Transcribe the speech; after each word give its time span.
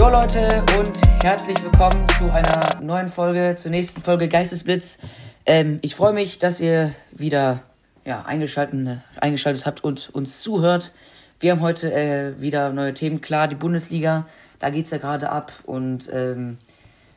Jo 0.00 0.08
Leute 0.08 0.64
und 0.78 0.98
herzlich 1.22 1.62
willkommen 1.62 2.08
zu 2.18 2.32
einer 2.32 2.80
neuen 2.80 3.10
Folge, 3.10 3.54
zur 3.56 3.70
nächsten 3.70 4.00
Folge 4.00 4.28
Geistesblitz. 4.28 4.98
Ähm, 5.44 5.78
ich 5.82 5.94
freue 5.94 6.14
mich, 6.14 6.38
dass 6.38 6.58
ihr 6.58 6.94
wieder 7.12 7.60
ja, 8.06 8.22
eingeschaltet, 8.22 9.02
eingeschaltet 9.20 9.66
habt 9.66 9.84
und 9.84 10.08
uns 10.08 10.40
zuhört. 10.40 10.94
Wir 11.38 11.52
haben 11.52 11.60
heute 11.60 11.92
äh, 11.92 12.40
wieder 12.40 12.72
neue 12.72 12.94
Themen. 12.94 13.20
Klar, 13.20 13.46
die 13.46 13.56
Bundesliga, 13.56 14.26
da 14.58 14.70
geht 14.70 14.86
es 14.86 14.90
ja 14.90 14.96
gerade 14.96 15.28
ab 15.28 15.52
und 15.66 16.08
ähm, 16.10 16.56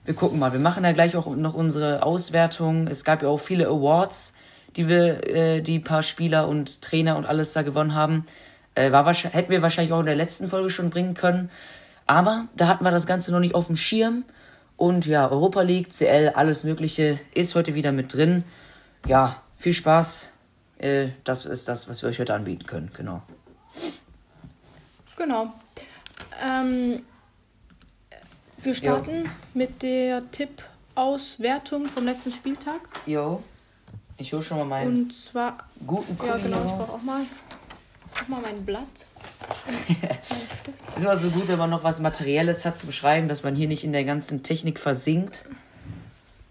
wir 0.03 0.13
gucken 0.13 0.37
mal. 0.37 0.51
Wir 0.51 0.59
machen 0.59 0.83
ja 0.83 0.91
gleich 0.91 1.15
auch 1.15 1.33
noch 1.33 1.53
unsere 1.53 2.03
Auswertung. 2.03 2.87
Es 2.87 3.05
gab 3.05 3.23
ja 3.23 3.29
auch 3.29 3.39
viele 3.39 3.67
Awards, 3.67 4.33
die 4.75 4.89
wir, 4.89 5.25
äh, 5.25 5.61
die 5.61 5.79
paar 5.79 6.03
Spieler 6.03 6.49
und 6.49 6.81
Trainer 6.81 7.15
und 7.15 7.27
alles 7.27 7.53
da 7.53 7.61
gewonnen 7.61 7.95
haben. 7.95 8.25
Äh, 8.75 8.91
war 8.91 9.13
hätten 9.13 9.51
wir 9.51 9.61
wahrscheinlich 9.61 9.93
auch 9.93 10.01
in 10.01 10.05
der 10.05 10.17
letzten 10.17 10.49
Folge 10.49 10.69
schon 10.69 10.89
bringen 10.89 11.13
können. 11.13 11.49
Aber 12.07 12.47
da 12.55 12.67
hatten 12.67 12.83
wir 12.83 12.91
das 12.91 13.05
Ganze 13.05 13.31
noch 13.31 13.39
nicht 13.39 13.55
auf 13.55 13.67
dem 13.67 13.77
Schirm. 13.77 14.23
Und 14.77 15.05
ja, 15.05 15.29
Europa 15.29 15.61
League, 15.61 15.91
CL, 15.91 16.33
alles 16.35 16.63
Mögliche 16.63 17.19
ist 17.33 17.55
heute 17.55 17.75
wieder 17.75 17.91
mit 17.91 18.13
drin. 18.13 18.43
Ja, 19.07 19.41
viel 19.57 19.73
Spaß. 19.73 20.31
Äh, 20.79 21.09
das 21.23 21.45
ist 21.45 21.67
das, 21.67 21.87
was 21.87 22.01
wir 22.01 22.09
euch 22.09 22.19
heute 22.19 22.33
anbieten 22.33 22.65
können. 22.65 22.91
Genau. 22.95 23.21
Genau. 25.15 25.53
Ähm, 26.43 27.01
wir 28.57 28.73
starten 28.73 29.25
ja. 29.25 29.31
mit 29.53 29.83
der 29.83 30.29
Tipp-Auswertung 30.31 31.85
vom 31.87 32.05
letzten 32.05 32.31
Spieltag. 32.31 32.81
Jo. 33.05 33.43
Ich 34.17 34.33
hole 34.33 34.41
schon 34.41 34.57
mal 34.57 34.65
meinen. 34.65 35.03
Und 35.05 35.15
zwar. 35.15 35.57
Guten 35.85 36.17
Kuli 36.17 36.29
Ja, 36.29 36.37
genau, 36.37 36.65
ich 36.65 36.71
brauche 36.71 36.93
auch 36.93 37.01
mal, 37.01 37.21
auch 38.15 38.27
mal 38.27 38.41
mein 38.41 38.63
Blatt. 38.65 39.07
Ist 40.89 40.97
immer 40.97 41.17
so 41.17 41.29
gut, 41.29 41.47
wenn 41.47 41.59
man 41.59 41.69
noch 41.69 41.83
was 41.83 41.99
Materielles 41.99 42.65
hat 42.65 42.77
zu 42.77 42.85
beschreiben, 42.85 43.27
dass 43.27 43.43
man 43.43 43.55
hier 43.55 43.67
nicht 43.67 43.83
in 43.83 43.91
der 43.91 44.03
ganzen 44.03 44.43
Technik 44.43 44.79
versinkt. 44.79 45.43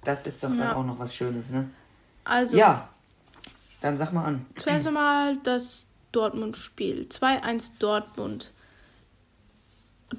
Das 0.04 0.26
ist 0.26 0.42
doch 0.42 0.50
ja. 0.50 0.56
dann 0.56 0.74
auch 0.74 0.84
noch 0.84 0.98
was 0.98 1.14
Schönes, 1.14 1.50
ne? 1.50 1.70
Also. 2.24 2.56
Ja. 2.56 2.88
Dann 3.80 3.96
sag 3.96 4.12
mal 4.12 4.24
an. 4.24 4.46
Zuerst 4.56 4.86
einmal 4.86 5.36
das 5.38 5.88
Dortmund-Spiel. 6.12 7.06
2-1 7.10 7.72
Dortmund. 7.78 8.52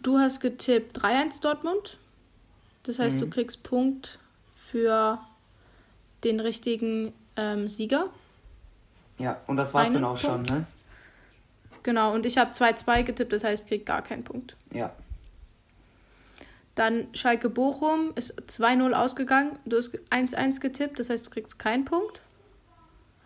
Du 0.02 0.20
hast 0.20 0.42
getippt 0.42 1.00
3-1 1.00 1.42
Dortmund. 1.42 1.98
Das 2.84 3.00
heißt, 3.00 3.18
mhm. 3.18 3.22
du 3.22 3.30
kriegst 3.30 3.64
Punkt 3.64 4.20
für 4.56 5.20
den 6.24 6.40
richtigen 6.40 7.14
ähm, 7.38 7.68
Sieger. 7.68 8.08
Ja, 9.20 9.40
und 9.48 9.58
das 9.58 9.74
war's 9.74 9.88
Einen 9.88 9.96
dann 9.96 10.06
auch 10.06 10.22
Punkt. 10.22 10.50
schon, 10.50 10.58
ne? 10.58 10.66
Genau, 11.84 12.14
und 12.14 12.26
ich 12.26 12.38
habe 12.38 12.52
2-2 12.52 13.04
getippt, 13.04 13.34
das 13.34 13.44
heißt, 13.44 13.64
ich 13.64 13.70
krieg 13.70 13.86
gar 13.86 14.02
keinen 14.02 14.24
Punkt. 14.24 14.56
Ja. 14.72 14.94
Dann 16.76 17.08
Schalke 17.14 17.50
Bochum 17.50 18.14
ist 18.16 18.34
2-0 18.50 18.94
ausgegangen. 18.94 19.60
Du 19.66 19.78
hast 19.78 19.92
1-1 20.10 20.60
getippt, 20.60 20.98
das 20.98 21.10
heißt, 21.10 21.28
du 21.28 21.30
kriegst 21.30 21.60
keinen 21.60 21.86
Punkt. 21.86 22.22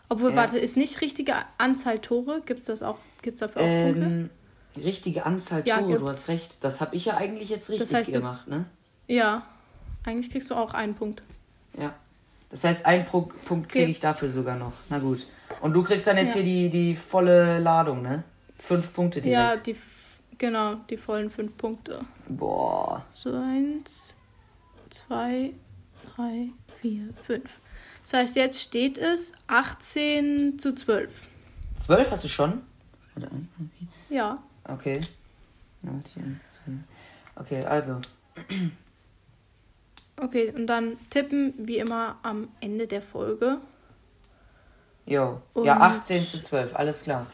Obwohl, 0.10 0.32
ja. 0.32 0.36
warte, 0.36 0.58
ist 0.58 0.76
nicht 0.76 1.02
richtige 1.02 1.34
Anzahl 1.58 2.00
Tore? 2.00 2.42
Gibt 2.46 2.62
es 2.62 2.66
das 2.66 2.82
auch? 2.82 2.98
Gibt's 3.22 3.40
dafür 3.40 3.62
auch 3.62 3.66
ähm, 3.66 3.94
Punkte? 3.94 4.86
Richtige 4.86 5.26
Anzahl 5.26 5.64
ja, 5.66 5.78
Tore, 5.78 5.88
gibt's. 5.88 6.02
du 6.02 6.10
hast 6.10 6.28
recht. 6.30 6.58
Das 6.62 6.82
habe 6.82 6.96
ich 6.96 7.06
ja 7.06 7.18
eigentlich 7.18 7.50
jetzt 7.50 7.70
richtig 7.70 7.90
das 7.90 7.98
heißt, 7.98 8.12
gemacht, 8.12 8.48
du, 8.48 8.52
ne? 8.52 8.66
Ja, 9.08 9.46
eigentlich 10.06 10.30
kriegst 10.30 10.50
du 10.50 10.56
auch 10.56 10.74
einen 10.74 10.96
Punkt. 10.96 11.24
Ja. 11.78 11.94
Das 12.50 12.64
heißt, 12.64 12.86
einen 12.86 13.06
Pro 13.06 13.22
Punkt 13.46 13.70
kriege 13.70 13.86
okay. 13.86 13.92
ich 13.92 14.00
dafür 14.00 14.30
sogar 14.30 14.56
noch. 14.56 14.74
Na 14.90 15.00
gut. 15.00 15.26
Und 15.62 15.74
du 15.74 15.84
kriegst 15.84 16.08
dann 16.08 16.18
jetzt 16.18 16.36
ja. 16.36 16.42
hier 16.42 16.44
die, 16.44 16.70
die 16.70 16.96
volle 16.96 17.60
Ladung, 17.60 18.02
ne? 18.02 18.24
Fünf 18.60 18.94
Punkte 18.94 19.22
direkt. 19.22 19.34
Ja, 19.34 19.56
die, 19.56 19.76
genau, 20.38 20.76
die 20.90 20.98
vollen 20.98 21.30
fünf 21.30 21.58
Punkte. 21.58 22.00
Boah. 22.28 23.06
So 23.14 23.34
eins, 23.34 24.16
zwei, 24.90 25.54
drei, 26.16 26.50
vier, 26.82 27.14
fünf. 27.26 27.50
Das 28.04 28.14
heißt, 28.14 28.36
jetzt 28.38 28.62
steht 28.62 28.98
es 28.98 29.34
18 29.48 30.60
zu 30.60 30.74
12. 30.74 31.12
12 31.78 32.12
hast 32.12 32.24
du 32.24 32.30
schon? 32.30 32.62
Ja. 34.10 34.42
Okay. 34.64 35.02
Okay, 37.36 37.64
also. 37.66 38.00
Okay, 40.20 40.52
und 40.52 40.66
dann 40.66 40.98
tippen 41.12 41.54
wie 41.60 41.78
immer 41.78 42.18
am 42.24 42.48
Ende 42.60 42.88
der 42.88 43.04
Folge. 43.04 43.60
Jo. 45.06 45.44
Ja, 45.64 45.80
18 45.80 46.26
zu 46.26 46.40
12, 46.40 46.76
alles 46.76 47.04
klar. 47.04 47.28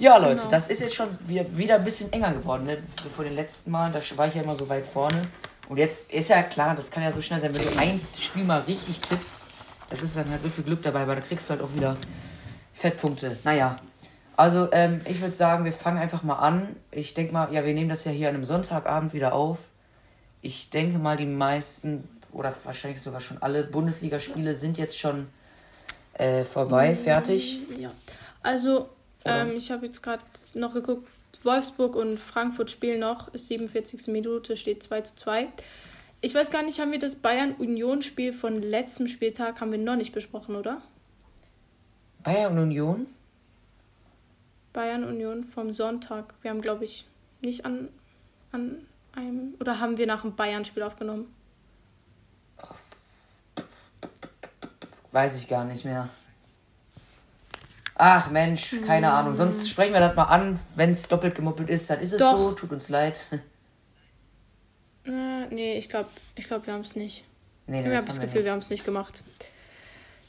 Ja, 0.00 0.16
Leute, 0.16 0.36
genau. 0.36 0.50
das 0.50 0.68
ist 0.68 0.80
jetzt 0.80 0.94
schon 0.94 1.08
wieder, 1.26 1.44
wieder 1.58 1.74
ein 1.74 1.84
bisschen 1.84 2.10
enger 2.10 2.32
geworden. 2.32 2.64
Ne? 2.64 2.78
Vor 3.14 3.22
den 3.22 3.34
letzten 3.34 3.70
Malen, 3.70 3.92
da 3.92 4.00
war 4.16 4.26
ich 4.26 4.34
ja 4.34 4.42
immer 4.42 4.54
so 4.54 4.66
weit 4.70 4.86
vorne. 4.86 5.20
Und 5.68 5.76
jetzt 5.76 6.10
ist 6.10 6.30
ja 6.30 6.42
klar, 6.42 6.74
das 6.74 6.90
kann 6.90 7.02
ja 7.02 7.12
so 7.12 7.20
schnell 7.20 7.38
sein, 7.38 7.54
wenn 7.54 7.62
du 7.62 7.78
ein 7.78 8.00
Spiel 8.18 8.44
mal 8.44 8.60
richtig 8.62 9.00
tippst, 9.00 9.44
das 9.90 10.00
ist 10.00 10.16
dann 10.16 10.30
halt 10.30 10.40
so 10.40 10.48
viel 10.48 10.64
Glück 10.64 10.82
dabei, 10.82 11.06
weil 11.06 11.16
da 11.16 11.20
kriegst 11.20 11.48
du 11.48 11.52
halt 11.52 11.62
auch 11.62 11.74
wieder 11.74 11.98
Fettpunkte. 12.72 13.36
Naja, 13.44 13.78
also 14.36 14.68
ähm, 14.72 15.02
ich 15.04 15.20
würde 15.20 15.34
sagen, 15.34 15.66
wir 15.66 15.72
fangen 15.72 15.98
einfach 15.98 16.22
mal 16.22 16.36
an. 16.36 16.74
Ich 16.90 17.12
denke 17.12 17.34
mal, 17.34 17.52
ja, 17.52 17.62
wir 17.66 17.74
nehmen 17.74 17.90
das 17.90 18.04
ja 18.04 18.10
hier 18.10 18.30
an 18.30 18.36
einem 18.36 18.46
Sonntagabend 18.46 19.12
wieder 19.12 19.34
auf. 19.34 19.58
Ich 20.40 20.70
denke 20.70 20.98
mal, 20.98 21.18
die 21.18 21.26
meisten 21.26 22.08
oder 22.32 22.54
wahrscheinlich 22.64 23.02
sogar 23.02 23.20
schon 23.20 23.36
alle 23.42 23.64
Bundesligaspiele 23.64 24.54
sind 24.54 24.78
jetzt 24.78 24.98
schon 24.98 25.28
äh, 26.14 26.44
vorbei, 26.44 26.94
fertig. 26.94 27.60
Ja, 27.78 27.90
also 28.42 28.88
ähm, 29.24 29.56
ich 29.56 29.70
habe 29.70 29.86
jetzt 29.86 30.02
gerade 30.02 30.22
noch 30.54 30.74
geguckt, 30.74 31.08
Wolfsburg 31.42 31.96
und 31.96 32.18
Frankfurt 32.18 32.70
spielen 32.70 33.00
noch, 33.00 33.32
ist 33.34 33.46
47. 33.48 34.08
Minute, 34.08 34.56
steht 34.56 34.82
2 34.82 35.00
zu 35.02 35.16
2. 35.16 35.48
Ich 36.22 36.34
weiß 36.34 36.50
gar 36.50 36.62
nicht, 36.62 36.80
haben 36.80 36.92
wir 36.92 36.98
das 36.98 37.16
Bayern-Union-Spiel 37.16 38.32
von 38.32 38.58
letztem 38.58 39.06
Spieltag 39.06 39.60
haben 39.60 39.72
wir 39.72 39.78
noch 39.78 39.96
nicht 39.96 40.12
besprochen, 40.12 40.54
oder? 40.54 40.82
Bayern 42.22 42.58
Union? 42.58 43.06
Bayern 44.72 45.04
Union 45.04 45.44
vom 45.44 45.72
Sonntag. 45.72 46.34
Wir 46.42 46.50
haben, 46.50 46.60
glaube 46.60 46.84
ich, 46.84 47.06
nicht 47.40 47.64
an, 47.64 47.88
an 48.52 48.86
einem. 49.12 49.54
Oder 49.60 49.80
haben 49.80 49.96
wir 49.96 50.06
nach 50.06 50.22
dem 50.22 50.36
Bayern-Spiel 50.36 50.82
aufgenommen? 50.82 51.34
Weiß 55.12 55.36
ich 55.36 55.48
gar 55.48 55.64
nicht 55.64 55.84
mehr. 55.84 56.08
Ach 58.02 58.30
Mensch, 58.30 58.74
keine 58.86 59.08
hm. 59.08 59.14
Ahnung. 59.14 59.34
Sonst 59.34 59.68
sprechen 59.68 59.92
wir 59.92 60.00
das 60.00 60.16
mal 60.16 60.24
an. 60.24 60.58
Wenn 60.74 60.90
es 60.90 61.06
doppelt 61.06 61.34
gemoppelt 61.34 61.68
ist, 61.68 61.90
dann 61.90 62.00
ist 62.00 62.12
es 62.12 62.18
Doch. 62.18 62.36
so. 62.36 62.52
Tut 62.52 62.72
uns 62.72 62.88
leid. 62.88 63.24
Äh, 65.06 65.46
nee, 65.46 65.78
ich 65.78 65.88
glaube, 65.88 66.10
ich 66.36 66.44
glaub, 66.44 66.66
wir 66.66 66.74
haben 66.74 66.82
es 66.82 66.94
nicht. 66.94 67.24
Nee, 67.66 67.80
nee, 67.80 67.88
ich 67.88 67.96
habe 67.96 68.06
das 68.06 68.20
Gefühl, 68.20 68.44
wir 68.44 68.52
haben 68.52 68.58
es 68.58 68.68
nicht 68.68 68.84
gemacht. 68.84 69.22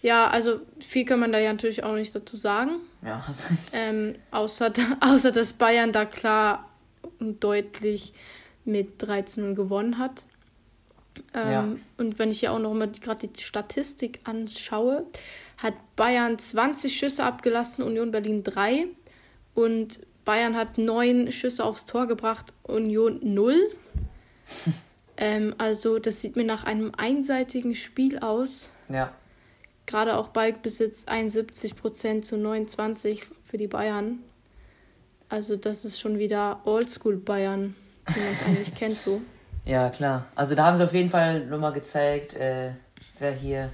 Ja, 0.02 0.30
also 0.30 0.62
viel 0.80 1.04
kann 1.04 1.20
man 1.20 1.34
da 1.34 1.40
ja 1.40 1.52
natürlich 1.52 1.84
auch 1.84 1.94
nicht 1.94 2.16
dazu 2.16 2.38
sagen. 2.38 2.78
Ja, 3.02 3.22
hast 3.28 3.48
ähm, 3.74 4.16
außer, 4.32 4.72
außer, 5.02 5.34
dass 5.34 5.52
Bayern 5.52 5.92
da 5.92 6.06
klar 6.06 6.70
und 7.20 7.44
deutlich 7.44 8.14
mit 8.64 9.04
13-0 9.04 9.56
gewonnen 9.56 9.98
hat. 9.98 10.24
Ähm, 11.34 11.52
ja. 11.52 11.68
Und 11.98 12.20
wenn 12.20 12.32
ich 12.32 12.40
hier 12.42 12.52
auch 12.52 12.60
noch 12.60 12.74
mal 12.74 12.90
gerade 12.90 13.28
die 13.28 13.44
Statistik 13.44 14.20
anschaue, 14.24 15.06
hat 15.58 15.74
Bayern 15.96 16.40
20 16.40 16.94
Schüsse 16.94 17.24
abgelassen, 17.24 17.84
Union 17.84 18.12
Berlin 18.12 18.44
3. 18.44 18.88
Und 19.54 20.02
Bayern 20.26 20.56
hat 20.56 20.78
9 20.78 21.32
Schüsse 21.32 21.64
aufs 21.64 21.86
Tor 21.86 22.08
gebracht, 22.08 22.54
Union 22.64 23.20
0. 23.22 23.56
ähm, 25.18 25.56
also 25.58 26.00
das 26.00 26.22
sieht 26.22 26.36
mir 26.36 26.46
nach 26.46 26.64
einem 26.64 26.92
einseitigen 26.98 27.76
Spiel 27.76 28.20
aus. 28.20 28.70
Ja. 28.90 29.14
Gerade 29.86 30.18
auch 30.18 30.30
Ballbesitz 30.30 31.06
71% 31.06 32.22
zu 32.22 32.38
29 32.38 33.24
für 33.44 33.58
die 33.58 33.68
Bayern. 33.68 34.20
Also 35.28 35.56
das 35.56 35.86
ist 35.86 36.00
schon 36.00 36.20
wieder 36.20 36.62
Oldschool 36.66 37.18
Bayern, 37.18 37.76
wie 38.08 38.20
man 38.20 38.34
es 38.34 38.44
eigentlich 38.44 38.76
kennt 38.76 39.00
so. 39.00 39.22
Ja, 39.66 39.90
klar. 39.90 40.26
Also 40.36 40.56
da 40.56 40.66
haben 40.66 40.78
sie 40.78 40.84
auf 40.84 40.94
jeden 40.94 41.10
Fall 41.10 41.46
nochmal 41.46 41.74
gezeigt, 41.74 42.34
äh, 42.34 42.72
wer 43.20 43.32
hier 43.32 43.72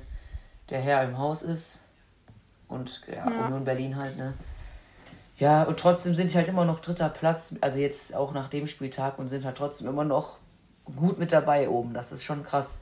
der 0.69 0.79
Herr 0.79 1.03
im 1.03 1.17
Haus 1.17 1.41
ist. 1.41 1.81
Und 2.67 3.01
ja, 3.07 3.29
ja. 3.29 3.45
Union 3.45 3.63
Berlin 3.63 3.95
halt, 3.95 4.17
ne? 4.17 4.33
Ja, 5.37 5.63
und 5.63 5.79
trotzdem 5.79 6.15
sind 6.15 6.29
sie 6.29 6.37
halt 6.37 6.47
immer 6.47 6.65
noch 6.65 6.79
dritter 6.79 7.09
Platz, 7.09 7.53
also 7.61 7.77
jetzt 7.77 8.15
auch 8.15 8.33
nach 8.33 8.49
dem 8.49 8.65
Spieltag 8.65 9.19
und 9.19 9.27
sind 9.27 9.45
halt 9.45 9.55
trotzdem 9.55 9.87
immer 9.87 10.03
noch 10.03 10.37
gut 10.95 11.19
mit 11.19 11.31
dabei 11.31 11.69
oben. 11.69 11.93
Das 11.93 12.11
ist 12.11 12.23
schon 12.23 12.43
krass. 12.43 12.81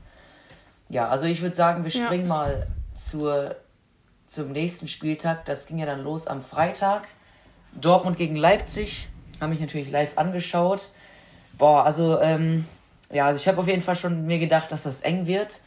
Ja, 0.89 1.09
also 1.09 1.25
ich 1.25 1.41
würde 1.41 1.55
sagen, 1.55 1.83
wir 1.83 1.91
springen 1.91 2.27
ja. 2.27 2.33
mal 2.33 2.67
zur, 2.95 3.55
zum 4.27 4.51
nächsten 4.51 4.87
Spieltag. 4.87 5.45
Das 5.45 5.65
ging 5.65 5.79
ja 5.79 5.85
dann 5.85 6.03
los 6.03 6.27
am 6.27 6.41
Freitag. 6.41 7.07
Dortmund 7.73 8.17
gegen 8.17 8.35
Leipzig. 8.35 9.09
Habe 9.41 9.53
ich 9.53 9.59
natürlich 9.59 9.91
live 9.91 10.17
angeschaut. 10.17 10.89
Boah, 11.57 11.83
also, 11.83 12.19
ähm, 12.21 12.65
ja, 13.15 13.27
also 13.27 13.39
ich 13.39 13.47
habe 13.47 13.59
auf 13.59 13.67
jeden 13.67 13.81
Fall 13.81 13.95
schon 13.95 14.25
mir 14.25 14.39
gedacht, 14.39 14.71
dass 14.71 14.83
das 14.83 15.01
eng 15.01 15.25
wird. 15.25 15.61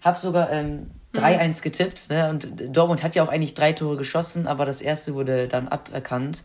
Habe 0.00 0.18
sogar 0.18 0.50
ähm, 0.50 0.90
3-1 1.14 1.58
mhm. 1.58 1.62
getippt. 1.62 2.10
Ne? 2.10 2.30
Und 2.30 2.48
Dortmund 2.74 3.02
hat 3.02 3.14
ja 3.14 3.22
auch 3.22 3.28
eigentlich 3.28 3.54
drei 3.54 3.72
Tore 3.74 3.96
geschossen, 3.96 4.46
aber 4.46 4.64
das 4.64 4.80
erste 4.80 5.14
wurde 5.14 5.46
dann 5.46 5.68
aberkannt. 5.68 6.42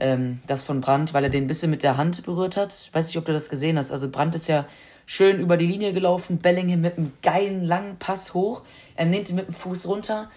ähm, 0.00 0.40
das 0.46 0.62
von 0.62 0.80
Brandt, 0.80 1.14
weil 1.14 1.24
er 1.24 1.30
den 1.30 1.44
ein 1.44 1.46
bisschen 1.46 1.70
mit 1.70 1.82
der 1.82 1.96
Hand 1.96 2.24
berührt 2.24 2.56
hat. 2.56 2.90
Weiß 2.92 3.06
nicht, 3.06 3.16
ob 3.16 3.24
du 3.24 3.32
das 3.32 3.48
gesehen 3.48 3.78
hast. 3.78 3.92
Also 3.92 4.10
Brandt 4.10 4.34
ist 4.34 4.46
ja 4.46 4.66
schön 5.06 5.38
über 5.38 5.56
die 5.56 5.66
Linie 5.66 5.92
gelaufen, 5.92 6.38
Bellingham 6.38 6.80
mit 6.80 6.98
einem 6.98 7.12
geilen 7.22 7.64
langen 7.64 7.96
Pass 7.98 8.34
hoch. 8.34 8.62
Er 8.96 9.06
nimmt 9.06 9.30
ihn 9.30 9.36
mit 9.36 9.46
dem 9.46 9.54
Fuß 9.54 9.86
runter. 9.86 10.30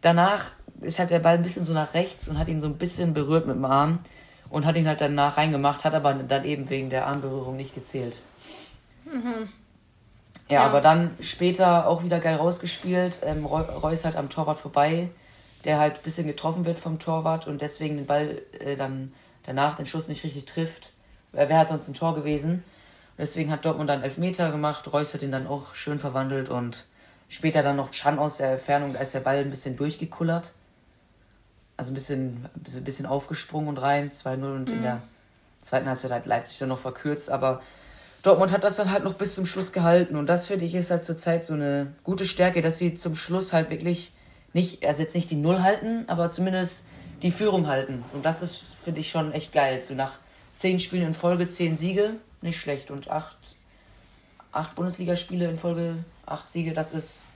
Danach 0.00 0.50
ist 0.80 0.98
halt 0.98 1.10
der 1.10 1.20
Ball 1.20 1.36
ein 1.36 1.42
bisschen 1.42 1.64
so 1.64 1.72
nach 1.72 1.94
rechts 1.94 2.28
und 2.28 2.38
hat 2.38 2.48
ihn 2.48 2.60
so 2.60 2.66
ein 2.66 2.78
bisschen 2.78 3.14
berührt 3.14 3.46
mit 3.46 3.54
dem 3.54 3.64
Arm 3.64 4.00
und 4.50 4.66
hat 4.66 4.76
ihn 4.76 4.88
halt 4.88 5.00
danach 5.00 5.36
reingemacht, 5.36 5.84
hat 5.84 5.94
aber 5.94 6.14
dann 6.14 6.44
eben 6.44 6.68
wegen 6.70 6.90
der 6.90 7.06
Armberührung 7.06 7.56
nicht 7.56 7.74
gezählt. 7.74 8.18
Mhm. 9.12 9.48
Ja, 10.48 10.54
ja, 10.54 10.66
aber 10.66 10.80
dann 10.80 11.16
später 11.20 11.86
auch 11.86 12.02
wieder 12.02 12.20
geil 12.20 12.36
rausgespielt. 12.36 13.20
Ähm, 13.22 13.46
Reus 13.46 14.04
halt 14.04 14.16
am 14.16 14.28
Torwart 14.28 14.58
vorbei, 14.58 15.08
der 15.64 15.78
halt 15.78 15.96
ein 15.96 16.02
bisschen 16.02 16.26
getroffen 16.26 16.64
wird 16.64 16.78
vom 16.78 16.98
Torwart 16.98 17.46
und 17.46 17.62
deswegen 17.62 17.96
den 17.96 18.06
Ball 18.06 18.42
äh, 18.58 18.76
dann 18.76 19.12
danach 19.44 19.76
den 19.76 19.86
Schuss 19.86 20.08
nicht 20.08 20.24
richtig 20.24 20.44
trifft. 20.44 20.92
Wer 21.32 21.58
hat 21.58 21.68
sonst 21.68 21.88
ein 21.88 21.94
Tor 21.94 22.14
gewesen? 22.14 22.62
Deswegen 23.16 23.50
hat 23.50 23.64
Dortmund 23.64 23.88
dann 23.88 24.02
Elfmeter 24.02 24.50
gemacht. 24.50 24.92
Reus 24.92 25.14
hat 25.14 25.22
ihn 25.22 25.32
dann 25.32 25.46
auch 25.46 25.74
schön 25.74 25.98
verwandelt 25.98 26.48
und 26.48 26.84
später 27.28 27.62
dann 27.62 27.76
noch 27.76 27.90
Chan 27.90 28.18
aus 28.18 28.38
der 28.38 28.52
Entfernung, 28.52 28.92
da 28.92 29.00
ist 29.00 29.14
der 29.14 29.20
Ball 29.20 29.38
ein 29.38 29.50
bisschen 29.50 29.76
durchgekullert. 29.76 30.52
Also 31.76 31.90
ein 31.90 31.94
bisschen, 31.94 32.48
ein 32.54 32.84
bisschen 32.84 33.06
aufgesprungen 33.06 33.68
und 33.68 33.78
rein, 33.78 34.10
2-0 34.10 34.54
und 34.54 34.68
mhm. 34.68 34.74
in 34.74 34.82
der 34.82 35.02
zweiten 35.62 35.88
Halbzeit 35.88 36.10
hat 36.10 36.26
Leipzig 36.26 36.58
dann 36.58 36.68
noch 36.68 36.78
verkürzt, 36.78 37.30
aber 37.30 37.62
Dortmund 38.22 38.52
hat 38.52 38.64
das 38.64 38.76
dann 38.76 38.90
halt 38.90 39.04
noch 39.04 39.14
bis 39.14 39.34
zum 39.34 39.46
Schluss 39.46 39.72
gehalten 39.72 40.16
und 40.16 40.26
das 40.26 40.46
finde 40.46 40.64
ich 40.64 40.74
ist 40.74 40.90
halt 40.90 41.04
zurzeit 41.04 41.44
so 41.44 41.54
eine 41.54 41.92
gute 42.04 42.24
Stärke, 42.24 42.62
dass 42.62 42.78
sie 42.78 42.94
zum 42.94 43.16
Schluss 43.16 43.52
halt 43.52 43.70
wirklich 43.70 44.12
nicht, 44.52 44.84
also 44.84 45.02
jetzt 45.02 45.14
nicht 45.14 45.30
die 45.30 45.36
Null 45.36 45.62
halten, 45.62 46.04
aber 46.08 46.30
zumindest 46.30 46.86
die 47.22 47.30
Führung 47.30 47.66
halten. 47.66 48.04
Und 48.12 48.24
das 48.24 48.42
ist, 48.42 48.74
finde 48.82 49.00
ich, 49.00 49.10
schon 49.10 49.32
echt 49.32 49.52
geil. 49.52 49.80
So 49.80 49.94
nach 49.94 50.18
zehn 50.54 50.78
Spielen 50.78 51.08
in 51.08 51.14
Folge, 51.14 51.46
zehn 51.46 51.76
Siege, 51.76 52.14
nicht 52.40 52.60
schlecht. 52.60 52.90
Und 52.90 53.10
acht, 53.10 53.38
acht 54.50 54.74
Bundesligaspiele 54.74 55.48
in 55.48 55.56
Folge, 55.56 56.04
acht 56.26 56.50
Siege, 56.50 56.74
das 56.74 56.92
ist 56.92 57.26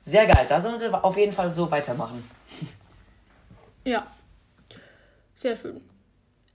sehr 0.00 0.26
geil. 0.26 0.46
Da 0.48 0.60
sollen 0.60 0.78
sie 0.78 0.92
auf 0.92 1.16
jeden 1.16 1.32
Fall 1.32 1.54
so 1.54 1.70
weitermachen. 1.70 2.22
Ja, 3.86 4.06
sehr 5.36 5.58
schön. 5.58 5.78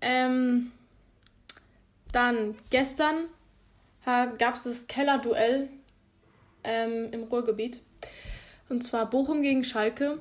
Ähm, 0.02 0.72
dann 2.12 2.56
gestern 2.72 3.14
gab 4.38 4.56
es 4.56 4.64
das 4.64 4.88
Kellerduell 4.88 5.70
ähm, 6.64 7.10
im 7.12 7.24
Ruhrgebiet. 7.24 7.82
Und 8.70 8.84
zwar 8.84 9.10
Bochum 9.10 9.42
gegen 9.42 9.64
Schalke. 9.64 10.20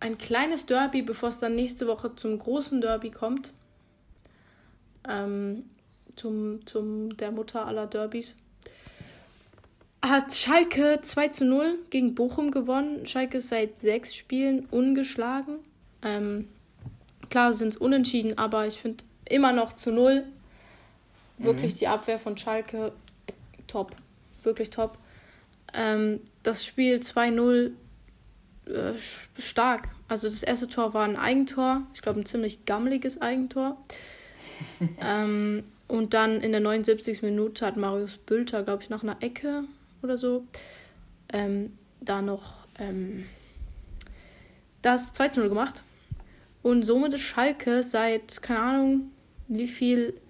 Ein 0.00 0.16
kleines 0.16 0.66
Derby, 0.66 1.02
bevor 1.02 1.28
es 1.28 1.38
dann 1.38 1.54
nächste 1.54 1.86
Woche 1.86 2.14
zum 2.14 2.38
großen 2.38 2.80
Derby 2.80 3.10
kommt. 3.10 3.52
Ähm, 5.08 5.64
zum, 6.16 6.66
zum 6.66 7.16
der 7.16 7.30
Mutter 7.30 7.66
aller 7.66 7.86
Derbys. 7.86 8.36
Hat 10.02 10.32
Schalke 10.32 11.00
2 11.02 11.28
zu 11.28 11.44
0 11.44 11.78
gegen 11.90 12.14
Bochum 12.14 12.50
gewonnen. 12.50 13.06
Schalke 13.06 13.38
ist 13.38 13.48
seit 13.48 13.78
sechs 13.80 14.14
Spielen 14.14 14.66
ungeschlagen. 14.70 15.58
Ähm, 16.02 16.48
klar 17.30 17.52
sind 17.52 17.70
es 17.70 17.76
unentschieden, 17.76 18.38
aber 18.38 18.66
ich 18.66 18.78
finde 18.78 19.04
immer 19.28 19.52
noch 19.52 19.72
zu 19.72 19.90
0 19.90 20.24
Wirklich 21.38 21.74
mhm. 21.74 21.78
die 21.78 21.88
Abwehr 21.88 22.18
von 22.18 22.36
Schalke 22.36 22.92
top. 23.66 23.92
Wirklich 24.42 24.70
top. 24.70 24.98
Ähm, 25.74 26.20
das 26.42 26.64
Spiel 26.64 26.96
2-0 26.96 27.72
äh, 28.66 28.92
stark. 29.38 29.88
Also 30.08 30.28
das 30.28 30.42
erste 30.42 30.68
Tor 30.68 30.94
war 30.94 31.04
ein 31.04 31.16
Eigentor. 31.16 31.82
Ich 31.94 32.02
glaube, 32.02 32.20
ein 32.20 32.26
ziemlich 32.26 32.64
gammeliges 32.64 33.20
Eigentor. 33.20 33.76
ähm, 35.00 35.64
und 35.86 36.14
dann 36.14 36.40
in 36.40 36.52
der 36.52 36.60
79. 36.60 37.22
Minute 37.22 37.64
hat 37.64 37.76
Marius 37.76 38.18
Bülter, 38.18 38.62
glaube 38.62 38.82
ich, 38.82 38.90
nach 38.90 39.02
einer 39.02 39.16
Ecke 39.22 39.64
oder 40.02 40.18
so, 40.18 40.44
ähm, 41.32 41.72
da 42.00 42.22
noch 42.22 42.66
ähm, 42.78 43.24
das 44.82 45.12
2 45.12 45.28
0 45.36 45.48
gemacht. 45.48 45.82
Und 46.62 46.82
somit 46.82 47.14
ist 47.14 47.22
Schalke 47.22 47.82
seit, 47.82 48.42
keine 48.42 48.60
Ahnung, 48.60 49.12
wie 49.48 49.68
viel 49.68 50.20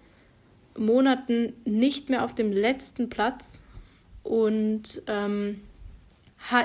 Monaten 0.79 1.53
nicht 1.65 2.09
mehr 2.09 2.25
auf 2.25 2.35
dem 2.35 2.53
letzten 2.53 3.09
Platz 3.09 3.61
und 4.23 5.03
ähm, 5.07 5.61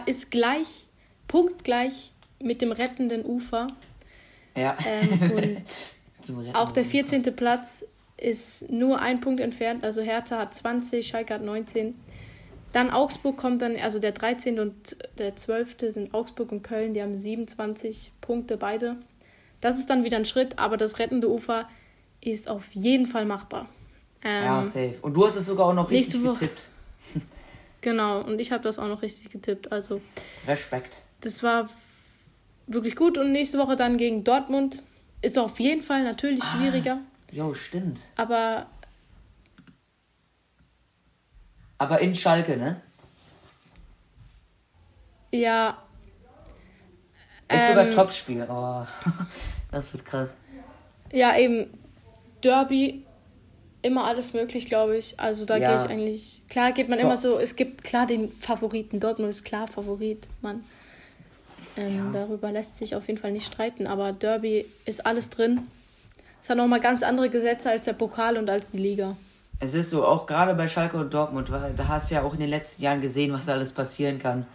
ist 0.05 0.31
gleich, 0.31 0.87
punktgleich 1.27 2.11
mit 2.41 2.61
dem 2.61 2.71
rettenden 2.71 3.25
Ufer. 3.25 3.67
Ja. 4.55 4.77
Ähm, 4.85 5.31
und 5.31 6.53
auch 6.55 6.71
der 6.71 6.85
14. 6.85 7.23
Platz 7.35 7.85
ist 8.17 8.69
nur 8.69 9.01
ein 9.01 9.21
Punkt 9.21 9.41
entfernt. 9.41 9.83
Also 9.83 10.01
Hertha 10.01 10.39
hat 10.39 10.53
20, 10.53 11.07
Schalke 11.07 11.33
hat 11.33 11.43
19. 11.43 11.95
Dann 12.71 12.89
Augsburg 12.89 13.37
kommt 13.37 13.61
dann, 13.61 13.75
also 13.77 13.99
der 13.99 14.11
13. 14.13 14.59
und 14.59 14.97
der 15.17 15.35
12. 15.35 15.75
sind 15.89 16.13
Augsburg 16.13 16.51
und 16.51 16.63
Köln, 16.63 16.93
die 16.93 17.01
haben 17.01 17.15
27 17.15 18.11
Punkte 18.19 18.57
beide. 18.57 18.97
Das 19.61 19.79
ist 19.79 19.89
dann 19.89 20.03
wieder 20.03 20.17
ein 20.17 20.25
Schritt, 20.25 20.59
aber 20.59 20.75
das 20.75 20.99
rettende 20.99 21.29
Ufer 21.29 21.69
ist 22.19 22.49
auf 22.49 22.73
jeden 22.73 23.05
Fall 23.05 23.25
machbar. 23.25 23.69
Ähm, 24.23 24.43
ja, 24.43 24.63
safe. 24.63 24.95
Und 25.01 25.13
du 25.13 25.25
hast 25.25 25.35
es 25.35 25.45
sogar 25.45 25.67
auch 25.67 25.73
noch 25.73 25.89
richtig 25.89 26.23
getippt. 26.23 26.69
genau, 27.81 28.21
und 28.21 28.39
ich 28.39 28.51
habe 28.51 28.63
das 28.63 28.79
auch 28.79 28.87
noch 28.87 29.01
richtig 29.01 29.31
getippt. 29.31 29.71
Also. 29.71 30.01
Respekt. 30.47 30.97
Das 31.21 31.43
war 31.43 31.67
wirklich 32.67 32.95
gut. 32.95 33.17
Und 33.17 33.31
nächste 33.31 33.57
Woche 33.57 33.75
dann 33.75 33.97
gegen 33.97 34.23
Dortmund. 34.23 34.81
Ist 35.21 35.37
auf 35.39 35.59
jeden 35.59 35.81
Fall 35.81 36.03
natürlich 36.03 36.43
ah, 36.43 36.57
schwieriger. 36.57 36.99
Jo, 37.31 37.53
stimmt. 37.53 38.01
Aber. 38.15 38.67
Aber 41.77 41.99
in 41.99 42.15
Schalke, 42.15 42.57
ne? 42.57 42.81
Ja. 45.31 45.77
Ist 47.49 47.57
ähm, 47.57 47.67
sogar 47.69 47.91
Topspiel. 47.91 48.47
Oh, 48.49 48.85
das 49.71 49.91
wird 49.93 50.05
krass. 50.05 50.37
Ja, 51.11 51.37
eben. 51.37 51.67
Derby 52.41 53.05
immer 53.83 54.05
alles 54.05 54.33
möglich, 54.33 54.65
glaube 54.65 54.97
ich. 54.97 55.19
Also 55.19 55.45
da 55.45 55.57
ja. 55.57 55.75
gehe 55.75 55.85
ich 55.85 55.91
eigentlich. 55.91 56.41
Klar 56.49 56.71
geht 56.71 56.89
man 56.89 56.97
so. 56.97 57.05
immer 57.05 57.17
so, 57.17 57.37
es 57.37 57.55
gibt 57.55 57.83
klar 57.83 58.07
den 58.07 58.29
Favoriten. 58.29 58.99
Dortmund 58.99 59.29
ist 59.29 59.43
klar 59.43 59.67
Favorit, 59.67 60.27
Mann. 60.41 60.63
Ähm, 61.77 62.11
ja. 62.13 62.25
Darüber 62.25 62.51
lässt 62.51 62.75
sich 62.75 62.95
auf 62.95 63.07
jeden 63.07 63.19
Fall 63.19 63.31
nicht 63.31 63.45
streiten, 63.45 63.87
aber 63.87 64.13
Derby 64.13 64.65
ist 64.85 65.05
alles 65.05 65.29
drin. 65.29 65.67
Es 66.41 66.49
hat 66.49 66.57
nochmal 66.57 66.79
ganz 66.79 67.03
andere 67.03 67.29
Gesetze 67.29 67.69
als 67.69 67.85
der 67.85 67.93
Pokal 67.93 68.37
und 68.37 68.49
als 68.49 68.71
die 68.71 68.77
Liga. 68.77 69.15
Es 69.59 69.73
ist 69.73 69.91
so, 69.91 70.05
auch 70.05 70.25
gerade 70.25 70.53
bei 70.55 70.67
Schalke 70.67 70.97
und 70.97 71.13
Dortmund, 71.13 71.51
weil 71.51 71.73
da 71.73 71.87
hast 71.87 72.09
du 72.09 72.15
ja 72.15 72.23
auch 72.23 72.33
in 72.33 72.39
den 72.39 72.49
letzten 72.49 72.83
Jahren 72.83 73.01
gesehen, 73.01 73.31
was 73.31 73.47
alles 73.47 73.71
passieren 73.71 74.19
kann. 74.19 74.45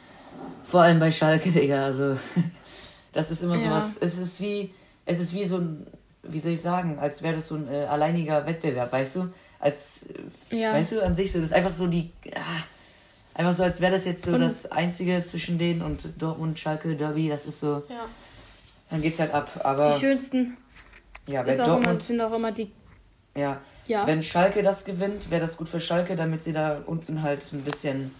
Vor 0.65 0.83
allem 0.83 1.01
bei 1.01 1.11
Schalke, 1.11 1.51
Digga. 1.51 1.85
Also, 1.85 2.17
das 3.13 3.31
ist 3.31 3.43
immer 3.43 3.57
ja. 3.57 3.63
so 3.63 3.71
was. 3.71 3.97
Es 3.97 4.19
ist 4.19 4.41
wie, 4.41 4.75
es 5.07 5.19
ist 5.19 5.35
wie 5.35 5.47
so 5.47 5.57
ein 5.57 5.87
wie 6.29 6.41
soll 6.41 6.53
ich 6.53 6.61
sagen, 6.61 6.99
als 6.99 7.23
wäre 7.23 7.37
das 7.37 7.49
so 7.49 7.57
ein 7.57 7.73
äh, 7.73 7.85
alleiniger 7.85 8.47
Wettbewerb, 8.47 8.93
weißt 8.93 9.17
du? 9.17 9.29
Als, 9.61 10.05
äh, 10.51 10.57
ja. 10.57 10.73
weißt 10.73 10.93
du, 10.93 11.05
an 11.05 11.15
sich 11.15 11.33
so, 11.33 11.39
das 11.39 11.49
ist 11.49 11.53
einfach 11.53 11.73
so 11.73 11.87
die, 11.87 12.11
ah, 12.35 12.63
einfach 13.35 13.53
so, 13.53 13.63
als 13.63 13.81
wäre 13.81 13.93
das 13.93 14.05
jetzt 14.05 14.25
so 14.25 14.33
und 14.33 14.41
das 14.41 14.71
Einzige 14.71 15.23
zwischen 15.23 15.59
denen 15.59 15.83
und 15.83 16.01
Dortmund, 16.19 16.59
Schalke, 16.59 16.95
Derby, 16.95 17.29
das 17.29 17.47
ist 17.47 17.61
so, 17.61 17.83
ja. 17.89 18.07
dann 18.91 19.03
geht's 19.03 19.19
halt 19.19 19.33
ab, 19.33 19.51
aber... 19.65 19.95
Die 19.95 20.01
schönsten 20.01 20.57
ja, 21.27 21.43
ist 21.43 21.61
auch 21.61 21.67
Dortmund, 21.67 21.87
immer, 21.87 22.01
sind 22.01 22.21
auch 22.21 22.35
immer 22.35 22.53
die... 22.53 22.71
Ja, 23.37 23.61
ja. 23.87 24.07
wenn 24.07 24.23
Schalke 24.23 24.63
das 24.63 24.85
gewinnt, 24.85 25.31
wäre 25.31 25.41
das 25.41 25.57
gut 25.57 25.69
für 25.69 25.81
Schalke, 25.81 26.17
damit 26.17 26.43
sie 26.43 26.53
da 26.53 26.81
unten 26.87 27.23
halt 27.23 27.53
ein 27.53 27.63
bisschen 27.63 28.13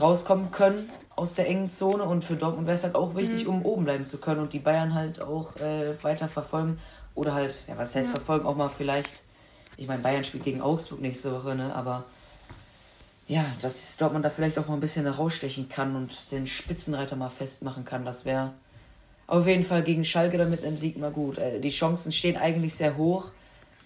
rauskommen 0.00 0.50
können 0.50 0.88
aus 1.20 1.34
der 1.34 1.48
engen 1.48 1.68
Zone 1.68 2.04
und 2.04 2.24
für 2.24 2.36
Dortmund 2.36 2.66
wäre 2.66 2.76
es 2.76 2.82
halt 2.82 2.94
auch 2.94 3.14
wichtig, 3.14 3.44
mhm. 3.44 3.50
um 3.50 3.64
oben 3.66 3.84
bleiben 3.84 4.06
zu 4.06 4.18
können 4.18 4.40
und 4.40 4.52
die 4.52 4.58
Bayern 4.58 4.94
halt 4.94 5.20
auch 5.20 5.54
äh, 5.56 6.02
weiter 6.02 6.28
verfolgen 6.28 6.78
oder 7.14 7.34
halt, 7.34 7.62
ja, 7.68 7.76
was 7.76 7.94
heißt 7.94 8.08
ja. 8.08 8.14
verfolgen, 8.14 8.46
auch 8.46 8.56
mal 8.56 8.68
vielleicht. 8.68 9.10
Ich 9.76 9.86
meine, 9.86 10.02
Bayern 10.02 10.24
spielt 10.24 10.44
gegen 10.44 10.60
Augsburg 10.60 11.00
nächste 11.00 11.32
Woche, 11.32 11.54
ne? 11.54 11.74
Aber 11.74 12.04
ja, 13.28 13.46
dass 13.60 13.96
Dortmund 13.96 14.24
da 14.24 14.30
vielleicht 14.30 14.58
auch 14.58 14.66
mal 14.66 14.74
ein 14.74 14.80
bisschen 14.80 15.06
rausstechen 15.06 15.68
kann 15.68 15.94
und 15.96 16.32
den 16.32 16.46
Spitzenreiter 16.46 17.16
mal 17.16 17.30
festmachen 17.30 17.84
kann, 17.84 18.04
das 18.04 18.24
wäre 18.24 18.52
auf 19.28 19.46
jeden 19.46 19.62
Fall 19.62 19.84
gegen 19.84 20.04
Schalke 20.04 20.36
dann 20.36 20.50
mit 20.50 20.64
einem 20.64 20.76
Sieg 20.76 20.98
mal 20.98 21.12
gut. 21.12 21.38
Äh, 21.38 21.60
die 21.60 21.70
Chancen 21.70 22.10
stehen 22.10 22.36
eigentlich 22.36 22.74
sehr 22.74 22.96
hoch, 22.96 23.26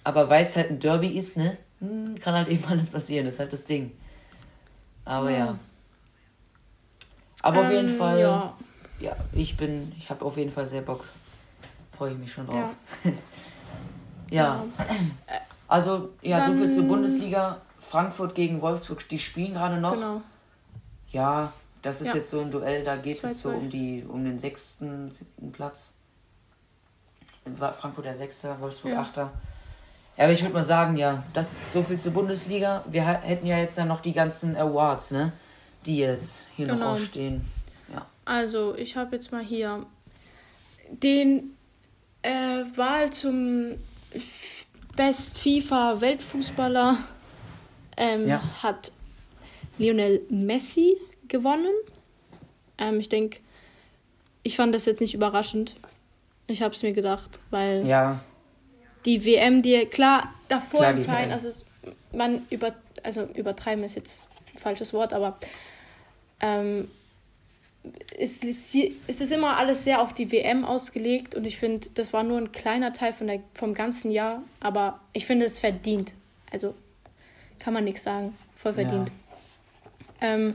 aber 0.02 0.30
weil 0.30 0.46
es 0.46 0.56
halt 0.56 0.70
ein 0.70 0.80
Derby 0.80 1.08
ist, 1.08 1.36
ne? 1.36 1.58
Hm, 1.80 2.18
kann 2.18 2.34
halt 2.34 2.48
eben 2.54 2.64
alles 2.64 2.88
passieren, 2.88 3.26
das 3.26 3.34
ist 3.34 3.40
halt 3.40 3.52
das 3.52 3.66
Ding. 3.66 3.92
Aber 5.04 5.30
ja. 5.30 5.38
ja. 5.38 5.58
Aber 7.42 7.58
ähm, 7.58 7.66
auf 7.66 7.72
jeden 7.72 7.88
ähm, 7.90 7.98
Fall, 7.98 8.20
ja. 8.20 8.56
ja, 9.00 9.16
ich 9.32 9.56
bin, 9.58 9.92
ich 9.98 10.08
habe 10.08 10.24
auf 10.24 10.38
jeden 10.38 10.50
Fall 10.50 10.66
sehr 10.66 10.80
Bock 10.80 11.04
freue 11.96 12.12
ich 12.12 12.18
mich 12.18 12.32
schon 12.32 12.46
drauf. 12.46 12.70
Ja. 14.30 14.64
ja. 14.64 14.64
Also, 15.68 16.10
ja, 16.22 16.38
Dann, 16.38 16.54
so 16.54 16.58
viel 16.58 16.70
zur 16.70 16.84
Bundesliga. 16.84 17.60
Frankfurt 17.78 18.34
gegen 18.34 18.60
Wolfsburg, 18.62 19.06
die 19.08 19.18
spielen 19.18 19.52
gerade 19.52 19.78
noch. 19.78 19.94
Genau. 19.94 20.22
Ja, 21.12 21.52
das 21.82 22.00
ist 22.00 22.08
ja. 22.08 22.14
jetzt 22.14 22.30
so 22.30 22.40
ein 22.40 22.50
Duell, 22.50 22.82
da 22.82 22.96
geht 22.96 23.18
es 23.18 23.22
jetzt 23.22 23.40
so 23.40 23.50
um, 23.50 23.70
die, 23.70 24.04
um 24.08 24.24
den 24.24 24.38
sechsten, 24.38 25.12
siebten 25.12 25.52
Platz. 25.52 25.94
Frankfurt 27.56 28.06
der 28.06 28.14
Sechster, 28.14 28.58
Wolfsburg 28.60 28.94
ja. 28.94 29.00
Achter. 29.00 29.32
Ja, 30.16 30.24
aber 30.24 30.32
ich 30.32 30.42
würde 30.42 30.54
mal 30.54 30.62
sagen, 30.62 30.96
ja, 30.96 31.24
das 31.34 31.52
ist 31.52 31.72
so 31.72 31.82
viel 31.82 31.98
zur 31.98 32.12
Bundesliga. 32.12 32.84
Wir 32.88 33.04
hätten 33.04 33.46
ja 33.46 33.58
jetzt 33.58 33.76
dann 33.76 33.88
noch 33.88 34.00
die 34.00 34.12
ganzen 34.12 34.56
Awards, 34.56 35.10
ne? 35.10 35.32
Die 35.86 35.98
jetzt 35.98 36.36
hier 36.54 36.66
genau. 36.66 36.78
noch 36.78 36.86
ausstehen. 36.92 37.44
Ja. 37.92 38.06
Also, 38.24 38.74
ich 38.76 38.96
habe 38.96 39.16
jetzt 39.16 39.30
mal 39.32 39.44
hier 39.44 39.84
den 40.90 41.56
äh, 42.24 42.64
Wahl 42.76 43.12
zum 43.12 43.74
Best 44.96 45.38
FIFA 45.38 46.00
Weltfußballer 46.00 46.98
ähm, 47.96 48.28
ja. 48.28 48.42
hat 48.62 48.92
Lionel 49.78 50.22
Messi 50.30 50.96
gewonnen. 51.28 51.74
Ähm, 52.78 52.98
ich 53.00 53.08
denke, 53.08 53.40
ich 54.42 54.56
fand 54.56 54.74
das 54.74 54.86
jetzt 54.86 55.00
nicht 55.00 55.14
überraschend. 55.14 55.76
Ich 56.46 56.62
habe 56.62 56.74
es 56.74 56.82
mir 56.82 56.92
gedacht, 56.92 57.38
weil 57.50 57.86
ja. 57.86 58.20
die 59.04 59.24
WM, 59.24 59.62
die 59.62 59.84
klar 59.86 60.32
davor 60.48 60.80
klar, 60.80 60.92
im 60.92 61.02
Verein, 61.02 61.32
also 61.32 61.48
es, 61.48 61.64
man 62.12 62.42
über, 62.50 62.74
also 63.02 63.22
übertreiben 63.34 63.84
ist 63.84 63.96
jetzt 63.96 64.28
ein 64.54 64.58
falsches 64.58 64.92
Wort, 64.92 65.12
aber 65.12 65.38
ähm, 66.40 66.88
ist, 68.16 68.44
ist 68.44 69.20
es 69.20 69.30
immer 69.30 69.56
alles 69.56 69.84
sehr 69.84 70.00
auf 70.00 70.12
die 70.14 70.32
WM 70.32 70.64
ausgelegt 70.64 71.34
und 71.34 71.44
ich 71.44 71.58
finde, 71.58 71.88
das 71.94 72.12
war 72.12 72.22
nur 72.22 72.38
ein 72.38 72.52
kleiner 72.52 72.92
Teil 72.92 73.12
von 73.12 73.26
der, 73.26 73.40
vom 73.52 73.74
ganzen 73.74 74.10
Jahr, 74.10 74.42
aber 74.60 75.00
ich 75.12 75.26
finde 75.26 75.44
es 75.44 75.58
verdient. 75.58 76.14
Also 76.50 76.74
kann 77.58 77.74
man 77.74 77.84
nichts 77.84 78.02
sagen. 78.02 78.36
Voll 78.56 78.74
verdient. 78.74 79.10
Ja. 80.20 80.34
Ähm, 80.34 80.54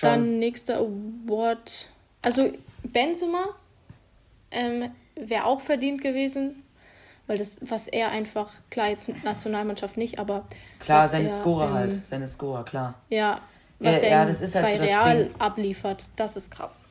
dann 0.00 0.38
nächster 0.38 0.78
Award. 0.78 1.90
Also 2.22 2.50
Benzema 2.82 3.44
ähm, 4.50 4.90
wäre 5.14 5.44
auch 5.44 5.60
verdient 5.60 6.02
gewesen, 6.02 6.64
weil 7.26 7.38
das, 7.38 7.58
was 7.60 7.86
er 7.86 8.10
einfach, 8.10 8.50
klar, 8.70 8.88
jetzt 8.88 9.08
Nationalmannschaft 9.24 9.96
nicht, 9.96 10.18
aber. 10.18 10.46
Klar, 10.80 11.08
seine 11.08 11.28
er, 11.28 11.36
Scorer 11.36 11.68
ähm, 11.68 11.74
halt, 11.74 12.06
seine 12.06 12.26
Scorer, 12.26 12.64
klar. 12.64 12.94
Ja, 13.08 13.40
was 13.84 14.02
ja, 14.02 14.08
er 14.08 14.10
ja, 14.10 14.24
das 14.24 14.40
ist 14.40 14.54
halt 14.54 14.66
bei 14.66 14.76
so 14.76 14.82
Real 14.82 15.30
abliefert, 15.38 16.08
das 16.16 16.36
ist 16.36 16.50
krass. 16.50 16.82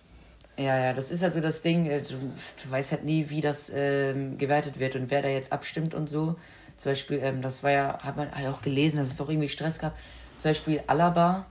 Ja, 0.57 0.77
ja, 0.77 0.93
das 0.93 1.11
ist 1.11 1.23
halt 1.23 1.33
so 1.33 1.41
das 1.41 1.61
Ding, 1.61 1.87
äh, 1.87 2.01
du, 2.01 2.15
du 2.15 2.71
weißt 2.71 2.91
halt 2.91 3.03
nie, 3.03 3.29
wie 3.29 3.41
das 3.41 3.71
ähm, 3.73 4.37
gewertet 4.37 4.79
wird 4.79 4.95
und 4.95 5.09
wer 5.09 5.21
da 5.21 5.27
jetzt 5.27 5.51
abstimmt 5.51 5.95
und 5.95 6.09
so. 6.09 6.35
Zum 6.77 6.91
Beispiel, 6.91 7.19
ähm, 7.23 7.41
das 7.41 7.63
war 7.63 7.71
ja, 7.71 7.99
hat 8.03 8.17
man 8.17 8.33
halt 8.33 8.47
auch 8.47 8.61
gelesen, 8.61 8.97
dass 8.97 9.07
es 9.07 9.19
auch 9.19 9.29
irgendwie 9.29 9.49
Stress 9.49 9.79
gab. 9.79 9.95
Zum 10.37 10.51
Beispiel 10.51 10.83
Alaba, 10.85 11.45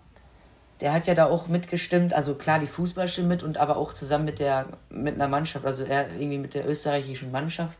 der 0.80 0.92
hat 0.92 1.06
ja 1.06 1.14
da 1.14 1.26
auch 1.26 1.48
mitgestimmt, 1.48 2.12
also 2.12 2.34
klar, 2.34 2.58
die 2.58 2.66
Fußball 2.66 3.08
stimmt 3.08 3.28
mit 3.28 3.42
und 3.42 3.56
aber 3.56 3.76
auch 3.76 3.92
zusammen 3.92 4.24
mit 4.24 4.38
der, 4.38 4.66
mit 4.90 5.14
einer 5.14 5.28
Mannschaft, 5.28 5.64
also 5.64 5.84
er 5.84 6.12
irgendwie 6.12 6.38
mit 6.38 6.54
der 6.54 6.68
österreichischen 6.68 7.32
Mannschaft 7.32 7.76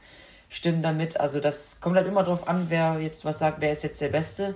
stimmen 0.49 0.83
damit. 0.83 1.19
Also 1.19 1.41
das 1.41 1.81
kommt 1.81 1.97
halt 1.97 2.07
immer 2.07 2.23
drauf 2.23 2.49
an, 2.49 2.67
wer 2.69 3.01
jetzt 3.01 3.25
was 3.25 3.39
sagt, 3.39 3.61
wer 3.61 3.73
ist 3.73 3.83
jetzt 3.83 4.01
der 4.01 4.09
Beste. 4.09 4.55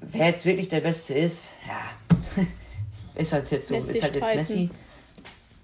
Wer 0.00 0.26
jetzt 0.26 0.44
wirklich 0.44 0.68
der 0.68 0.80
Beste 0.80 1.14
ist, 1.14 1.54
ja, 1.66 2.07
ist 3.14 3.32
halt 3.32 3.50
jetzt 3.50 3.68
so, 3.68 3.74
Lässt 3.74 3.92
ist 3.92 4.02
halt 4.02 4.16
jetzt 4.16 4.34
Messi. 4.34 4.70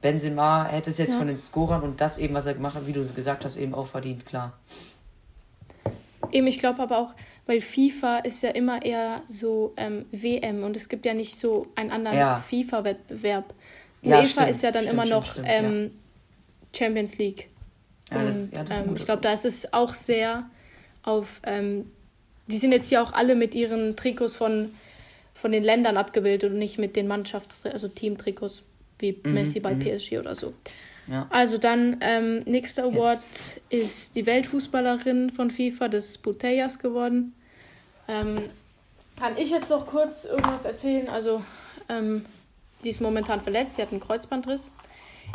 Benzema 0.00 0.66
hätte 0.66 0.90
es 0.90 0.98
jetzt 0.98 1.12
ja. 1.12 1.18
von 1.18 1.28
den 1.28 1.38
Scorern 1.38 1.82
und 1.82 2.00
das 2.00 2.18
eben, 2.18 2.34
was 2.34 2.46
er 2.46 2.54
gemacht 2.54 2.74
hat, 2.74 2.86
wie 2.86 2.92
du 2.92 3.06
gesagt 3.06 3.44
hast, 3.44 3.56
eben 3.56 3.74
auch 3.74 3.86
verdient, 3.86 4.26
klar. 4.26 4.52
Eben, 6.30 6.46
ich 6.46 6.58
glaube 6.58 6.82
aber 6.82 6.98
auch, 6.98 7.14
weil 7.46 7.60
FIFA 7.60 8.18
ist 8.18 8.42
ja 8.42 8.50
immer 8.50 8.84
eher 8.84 9.22
so 9.28 9.72
ähm, 9.76 10.04
WM 10.10 10.62
und 10.62 10.76
es 10.76 10.88
gibt 10.88 11.06
ja 11.06 11.14
nicht 11.14 11.36
so 11.36 11.66
einen 11.74 11.90
anderen 11.90 12.18
ja. 12.18 12.36
FIFA-Wettbewerb. 12.36 13.54
Ja, 14.02 14.18
UEFA 14.18 14.28
stimmt, 14.28 14.50
ist 14.50 14.62
ja 14.62 14.72
dann 14.72 14.84
stimmt, 14.84 15.02
immer 15.02 15.06
noch 15.06 15.32
stimmt, 15.32 15.46
ähm, 15.48 15.90
Champions 16.76 17.18
League. 17.18 17.48
und 18.10 18.26
das, 18.26 18.50
ähm, 18.52 18.96
ich 18.96 19.04
glaube, 19.04 19.22
da 19.22 19.32
ist 19.32 19.44
es 19.44 19.72
auch 19.72 19.94
sehr 19.94 20.44
auf 21.02 21.40
ähm, 21.44 21.86
die 22.46 22.58
sind 22.58 22.72
jetzt 22.72 22.88
hier 22.88 23.02
auch 23.02 23.12
alle 23.12 23.34
mit 23.34 23.54
ihren 23.54 23.96
Trikots 23.96 24.36
von, 24.36 24.70
von 25.34 25.52
den 25.52 25.62
Ländern 25.62 25.96
abgebildet 25.96 26.52
und 26.52 26.58
nicht 26.58 26.78
mit 26.78 26.96
den 26.96 27.06
Mannschafts-, 27.06 27.66
also 27.66 27.88
Team-Trikots 27.88 28.62
wie 28.98 29.20
mhm, 29.22 29.34
Messi 29.34 29.60
bei 29.60 29.74
mhm. 29.74 29.80
PSG 29.80 30.18
oder 30.18 30.34
so. 30.34 30.54
Ja. 31.06 31.26
Also 31.30 31.58
dann, 31.58 31.98
ähm, 32.00 32.40
nächster 32.46 32.84
Award 32.84 33.20
jetzt. 33.68 33.84
ist 33.90 34.16
die 34.16 34.24
Weltfußballerin 34.24 35.30
von 35.30 35.50
FIFA, 35.50 35.88
des 35.88 36.18
Botellas 36.18 36.78
geworden. 36.78 37.34
Ähm, 38.08 38.38
kann 39.18 39.36
ich 39.36 39.50
jetzt 39.50 39.70
noch 39.70 39.86
kurz 39.86 40.24
irgendwas 40.24 40.64
erzählen? 40.64 41.08
Also, 41.08 41.42
ähm, 41.88 42.24
die 42.82 42.88
ist 42.88 43.00
momentan 43.00 43.40
verletzt, 43.40 43.76
sie 43.76 43.82
hat 43.82 43.90
einen 43.90 44.00
Kreuzbandriss. 44.00 44.70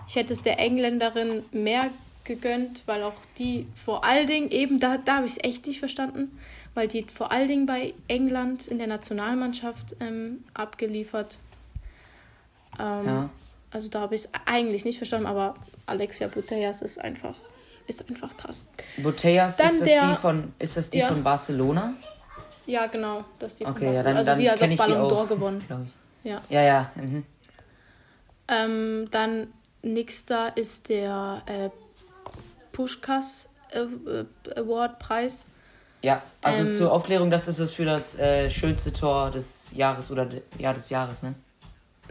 Ich 0.07 0.15
hätte 0.15 0.33
es 0.33 0.41
der 0.41 0.59
Engländerin 0.59 1.43
mehr 1.51 1.89
gegönnt, 2.23 2.83
weil 2.85 3.03
auch 3.03 3.13
die 3.37 3.65
vor 3.75 4.03
allen 4.03 4.27
Dingen, 4.27 4.51
eben 4.51 4.79
da, 4.79 4.97
da 4.97 5.17
habe 5.17 5.27
ich 5.27 5.33
es 5.33 5.43
echt 5.43 5.65
nicht 5.65 5.79
verstanden, 5.79 6.37
weil 6.73 6.88
die 6.88 7.03
vor 7.03 7.31
allen 7.31 7.47
Dingen 7.47 7.65
bei 7.65 7.93
England 8.07 8.67
in 8.67 8.77
der 8.77 8.88
Nationalmannschaft 8.88 9.95
ähm, 9.99 10.43
abgeliefert. 10.53 11.38
Ähm, 12.79 13.05
ja. 13.05 13.29
Also 13.71 13.88
da 13.88 14.01
habe 14.01 14.15
ich 14.15 14.25
es 14.25 14.29
eigentlich 14.45 14.85
nicht 14.85 14.97
verstanden, 14.97 15.27
aber 15.27 15.55
Alexia 15.85 16.27
Butellas 16.27 16.81
ist 16.81 16.99
einfach, 16.99 17.35
ist 17.88 18.07
einfach 18.09 18.35
krass. 18.38 18.65
Butellas, 18.97 19.57
dann 19.57 19.67
ist, 19.67 19.81
das 19.81 19.88
der, 19.88 20.09
die 20.09 20.15
von, 20.15 20.53
ist 20.59 20.77
das 20.77 20.89
die 20.89 20.99
ja. 20.99 21.07
von 21.07 21.23
Barcelona? 21.23 21.93
Ja, 22.65 22.88
genau, 22.88 23.25
das 23.39 23.53
ist 23.53 23.59
die 23.59 23.65
okay, 23.65 23.73
von 23.73 23.85
Barcelona. 23.85 23.97
Ja, 23.97 24.03
dann, 24.03 24.17
also 24.17 24.31
dann 24.31 24.39
die 24.39 24.49
hat 24.49 24.79
auch 24.79 24.88
Ballon 24.88 25.11
d'Or 25.11 25.27
gewonnen. 25.27 25.91
Ja, 26.23 26.41
ja. 26.49 26.61
ja. 26.61 26.91
Mhm. 26.95 27.25
Ähm, 28.47 29.07
dann 29.11 29.47
nächster 29.83 30.57
ist 30.57 30.89
der 30.89 31.43
äh, 31.45 31.69
Pushkas 32.71 33.47
äh, 33.71 33.79
äh, 33.79 34.25
Award 34.59 34.99
Preis. 34.99 35.45
Ja, 36.01 36.21
also 36.41 36.61
ähm, 36.61 36.75
zur 36.75 36.91
Aufklärung, 36.91 37.29
das 37.29 37.47
ist 37.47 37.59
es 37.59 37.73
für 37.73 37.85
das 37.85 38.17
äh, 38.17 38.49
schönste 38.49 38.93
Tor 38.93 39.31
des 39.31 39.71
Jahres 39.75 40.11
oder 40.11 40.29
ja 40.57 40.73
des 40.73 40.89
Jahres, 40.89 41.23
ne? 41.23 41.35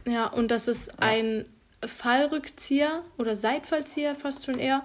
Ja, 0.07 0.26
und 0.26 0.50
das 0.50 0.68
ist 0.68 0.88
ja. 0.88 0.95
ein 0.99 1.47
Fallrückzieher 1.85 3.02
oder 3.16 3.37
Seitfallzieher 3.37 4.14
fast 4.14 4.47
schon 4.47 4.59
eher 4.59 4.83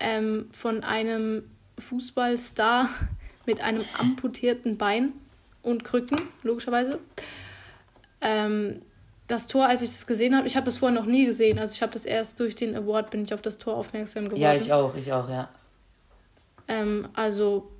ähm, 0.00 0.48
von 0.52 0.82
einem 0.82 1.44
Fußballstar 1.78 2.88
mit 3.46 3.60
einem 3.60 3.84
amputierten 3.98 4.78
Bein 4.78 5.12
und 5.62 5.84
Krücken, 5.84 6.20
logischerweise. 6.42 6.98
Ähm, 8.20 8.80
das 9.28 9.46
Tor, 9.46 9.66
als 9.66 9.80
ich 9.82 9.88
das 9.88 10.06
gesehen 10.06 10.36
habe, 10.36 10.46
ich 10.46 10.56
habe 10.56 10.66
das 10.66 10.76
vorher 10.76 10.98
noch 10.98 11.06
nie 11.06 11.24
gesehen. 11.24 11.58
Also 11.58 11.74
ich 11.74 11.82
habe 11.82 11.92
das 11.92 12.04
erst 12.04 12.40
durch 12.40 12.56
den 12.56 12.76
Award 12.76 13.10
bin 13.10 13.24
ich 13.24 13.32
auf 13.32 13.42
das 13.42 13.58
Tor 13.58 13.76
aufmerksam 13.76 14.24
geworden. 14.24 14.40
Ja, 14.40 14.54
ich 14.54 14.72
auch, 14.72 14.94
ich 14.96 15.12
auch, 15.12 15.28
ja. 15.28 15.48
Ähm, 16.68 17.08
also 17.14 17.70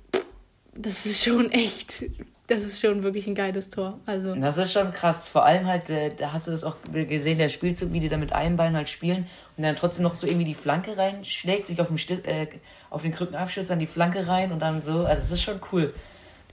das 0.75 1.05
ist 1.05 1.23
schon 1.23 1.51
echt, 1.51 2.05
das 2.47 2.63
ist 2.63 2.79
schon 2.79 3.03
wirklich 3.03 3.27
ein 3.27 3.35
geiles 3.35 3.69
Tor. 3.69 3.99
Also 4.05 4.35
das 4.35 4.57
ist 4.57 4.73
schon 4.73 4.91
krass. 4.91 5.27
Vor 5.27 5.45
allem 5.45 5.65
halt, 5.65 5.89
äh, 5.89 6.13
da 6.15 6.33
hast 6.33 6.47
du 6.47 6.51
das 6.51 6.63
auch 6.63 6.75
gesehen, 6.93 7.37
der 7.37 7.49
Spielzug, 7.49 7.93
wie 7.93 7.99
die 7.99 8.09
da 8.09 8.17
mit 8.17 8.33
einem 8.33 8.57
Bein 8.57 8.75
halt 8.75 8.89
spielen 8.89 9.27
und 9.57 9.63
dann 9.63 9.75
trotzdem 9.75 10.03
noch 10.03 10.15
so 10.15 10.27
irgendwie 10.27 10.45
die 10.45 10.53
Flanke 10.53 10.97
reinschlägt, 10.97 11.67
sich 11.67 11.79
auf, 11.79 11.87
dem 11.87 11.97
Stil 11.97 12.21
äh, 12.25 12.47
auf 12.89 13.01
den 13.01 13.13
Krückenabschluss 13.13 13.71
an 13.71 13.79
die 13.79 13.87
Flanke 13.87 14.27
rein 14.27 14.51
und 14.51 14.59
dann 14.59 14.81
so. 14.81 15.05
Also 15.05 15.21
das 15.21 15.31
ist 15.31 15.43
schon 15.43 15.59
cool. 15.71 15.93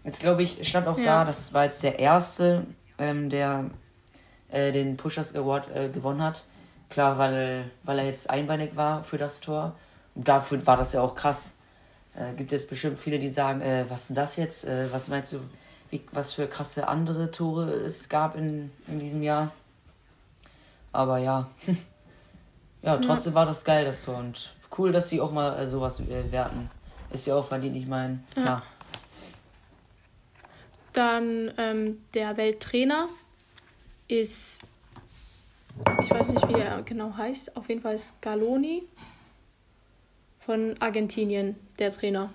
Jetzt 0.05 0.21
glaube 0.21 0.43
ich, 0.43 0.67
stand 0.69 0.87
auch 0.87 0.99
ja. 0.99 1.05
da, 1.05 1.25
das 1.25 1.53
war 1.53 1.65
jetzt 1.65 1.83
der 1.83 1.99
erste, 1.99 2.67
ähm, 2.99 3.29
der 3.29 3.71
äh, 4.51 4.73
den 4.73 4.97
Pushers 4.97 5.35
Award 5.35 5.69
äh, 5.75 5.89
gewonnen 5.89 6.23
hat. 6.23 6.45
Klar, 6.91 7.19
weil, 7.19 7.71
weil 7.85 7.99
er 7.99 8.07
jetzt 8.07 8.31
einbeinig 8.31 8.77
war 8.77 9.03
für 9.03 9.19
das 9.19 9.41
Tor. 9.41 9.75
Und 10.15 10.29
dafür 10.29 10.65
war 10.67 10.77
das 10.77 10.93
ja 10.93 11.01
auch 11.01 11.15
krass. 11.15 11.55
Äh, 12.15 12.35
gibt 12.35 12.53
jetzt 12.53 12.69
bestimmt 12.69 12.99
viele, 12.99 13.19
die 13.19 13.29
sagen, 13.29 13.61
äh, 13.61 13.87
was 13.89 14.03
ist 14.03 14.09
denn 14.09 14.17
das 14.17 14.37
jetzt? 14.37 14.65
Äh, 14.65 14.93
was 14.93 15.09
meinst 15.09 15.33
du, 15.33 15.41
wie, 15.91 16.03
was 16.13 16.35
für 16.35 16.47
krasse 16.47 16.89
andere 16.89 17.31
Tore 17.31 17.71
es 17.71 18.09
gab 18.09 18.37
in, 18.37 18.71
in 18.87 19.01
diesem 19.01 19.23
Jahr? 19.23 19.53
Aber 20.93 21.19
ja. 21.19 21.49
ja, 22.83 22.99
trotzdem 22.99 23.33
ja. 23.33 23.37
war 23.37 23.47
das 23.47 23.65
geil, 23.65 23.85
das 23.85 24.05
Tor. 24.05 24.19
Und 24.19 24.55
cool, 24.77 24.93
dass 24.93 25.09
sie 25.09 25.21
auch 25.21 25.33
mal 25.33 25.59
äh, 25.59 25.67
sowas 25.67 26.01
äh, 26.01 26.31
werten. 26.31 26.71
Ist 27.11 27.27
ja 27.27 27.35
auch 27.35 27.47
verdient, 27.47 27.77
ich 27.77 27.87
meine, 27.87 28.21
ja. 28.37 28.45
ja. 28.45 28.63
Dann 30.93 31.51
ähm, 31.57 32.05
der 32.13 32.37
Welttrainer 32.37 33.09
ist, 34.09 34.61
ich 36.03 36.11
weiß 36.11 36.29
nicht, 36.29 36.47
wie 36.49 36.61
er 36.61 36.83
genau 36.83 37.17
heißt, 37.17 37.57
auf 37.57 37.71
jeden 37.71 37.81
Fall 37.81 37.97
Scaloni 37.99 38.83
von 40.45 40.77
Argentinien, 40.81 41.57
der 41.79 41.91
Trainer. 41.91 42.31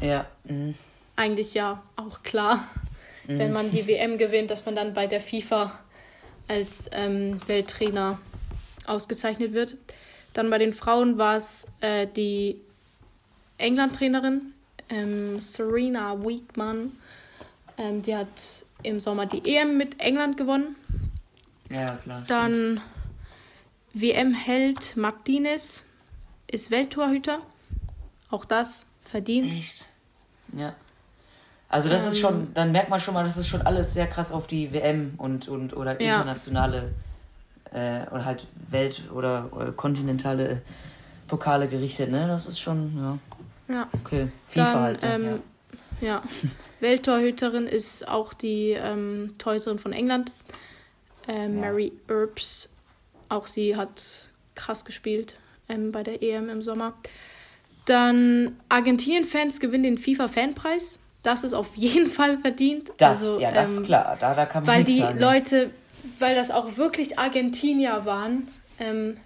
Ja. 0.00 0.26
Mhm. 0.44 0.74
Eigentlich 1.16 1.54
ja 1.54 1.82
auch 1.96 2.22
klar, 2.22 2.66
mhm. 3.26 3.38
wenn 3.38 3.52
man 3.52 3.70
die 3.70 3.86
WM 3.86 4.18
gewinnt, 4.18 4.50
dass 4.50 4.64
man 4.64 4.74
dann 4.74 4.94
bei 4.94 5.06
der 5.06 5.20
FIFA 5.20 5.78
als 6.48 6.86
ähm, 6.92 7.40
Welttrainer 7.46 8.18
ausgezeichnet 8.86 9.52
wird. 9.52 9.76
Dann 10.32 10.50
bei 10.50 10.58
den 10.58 10.72
Frauen 10.72 11.18
war 11.18 11.36
es 11.36 11.66
äh, 11.80 12.06
die 12.06 12.60
England-Trainerin 13.58 14.52
ähm, 14.88 15.40
Serena 15.40 16.18
Weekman. 16.24 16.92
Ähm, 17.78 18.02
die 18.02 18.16
hat 18.16 18.64
im 18.82 19.00
Sommer 19.00 19.26
die 19.26 19.56
EM 19.56 19.76
mit 19.76 20.00
England 20.00 20.36
gewonnen. 20.36 20.76
Ja, 21.70 21.86
klar. 21.96 22.24
Dann 22.26 22.80
WM-Held 23.92 24.96
Martinez 24.96 25.84
ist 26.52 26.70
Welttorhüter. 26.70 27.38
Auch 28.30 28.44
das 28.44 28.86
verdient. 29.02 29.52
Echt? 29.52 29.86
Ja. 30.56 30.74
Also 31.68 31.88
das 31.88 32.02
ähm, 32.02 32.08
ist 32.08 32.18
schon, 32.18 32.34
ähm. 32.34 32.50
dann 32.54 32.72
merkt 32.72 32.90
man 32.90 33.00
schon 33.00 33.14
mal, 33.14 33.24
das 33.24 33.36
ist 33.36 33.48
schon 33.48 33.62
alles 33.62 33.94
sehr 33.94 34.06
krass 34.06 34.32
auf 34.32 34.46
die 34.46 34.72
WM 34.72 35.14
und, 35.18 35.48
und 35.48 35.76
oder 35.76 35.98
internationale 36.00 36.92
ja. 37.72 38.02
äh, 38.02 38.10
oder 38.10 38.24
halt 38.24 38.46
Welt- 38.70 39.04
oder, 39.12 39.48
oder, 39.52 39.72
kontinentale 39.72 40.62
Pokale 41.28 41.68
gerichtet, 41.68 42.10
ne? 42.10 42.26
Das 42.26 42.46
ist 42.46 42.58
schon, 42.58 42.96
ja. 42.96 43.18
Ja. 43.74 43.88
Okay. 43.92 44.32
FIFA 44.48 44.72
dann, 44.72 44.82
halt. 44.82 45.02
Ne? 45.02 45.14
Ähm, 45.14 45.42
ja. 46.00 46.08
ja. 46.08 46.22
Welttorhüterin 46.80 47.68
ist 47.68 48.08
auch 48.08 48.32
die 48.32 48.70
ähm, 48.70 49.34
Torhüterin 49.38 49.78
von 49.78 49.92
England. 49.92 50.32
Äh, 51.28 51.48
Mary 51.48 51.92
Earps. 52.08 52.68
Auch 53.28 53.46
sie 53.46 53.76
hat 53.76 54.28
krass 54.56 54.84
gespielt 54.84 55.34
ähm, 55.70 55.92
bei 55.92 56.02
der 56.02 56.22
EM 56.22 56.48
im 56.48 56.62
Sommer. 56.62 56.94
Dann 57.86 58.56
Argentinien-Fans 58.68 59.60
gewinnen 59.60 59.84
den 59.84 59.98
FIFA-Fanpreis. 59.98 60.98
Das 61.22 61.44
ist 61.44 61.54
auf 61.54 61.74
jeden 61.76 62.10
Fall 62.10 62.38
verdient. 62.38 62.92
Das, 62.98 63.22
also, 63.22 63.40
ja, 63.40 63.50
das 63.50 63.70
ähm, 63.70 63.76
ist 63.78 63.86
klar. 63.86 64.16
Da, 64.20 64.34
da 64.34 64.46
kann 64.46 64.64
man 64.64 64.74
Weil 64.74 64.84
die 64.84 64.98
sagen, 64.98 65.18
Leute, 65.18 65.70
weil 66.18 66.34
das 66.34 66.50
auch 66.50 66.76
wirklich 66.76 67.18
Argentinier 67.18 68.02
waren, 68.04 68.48
ähm, 68.78 69.16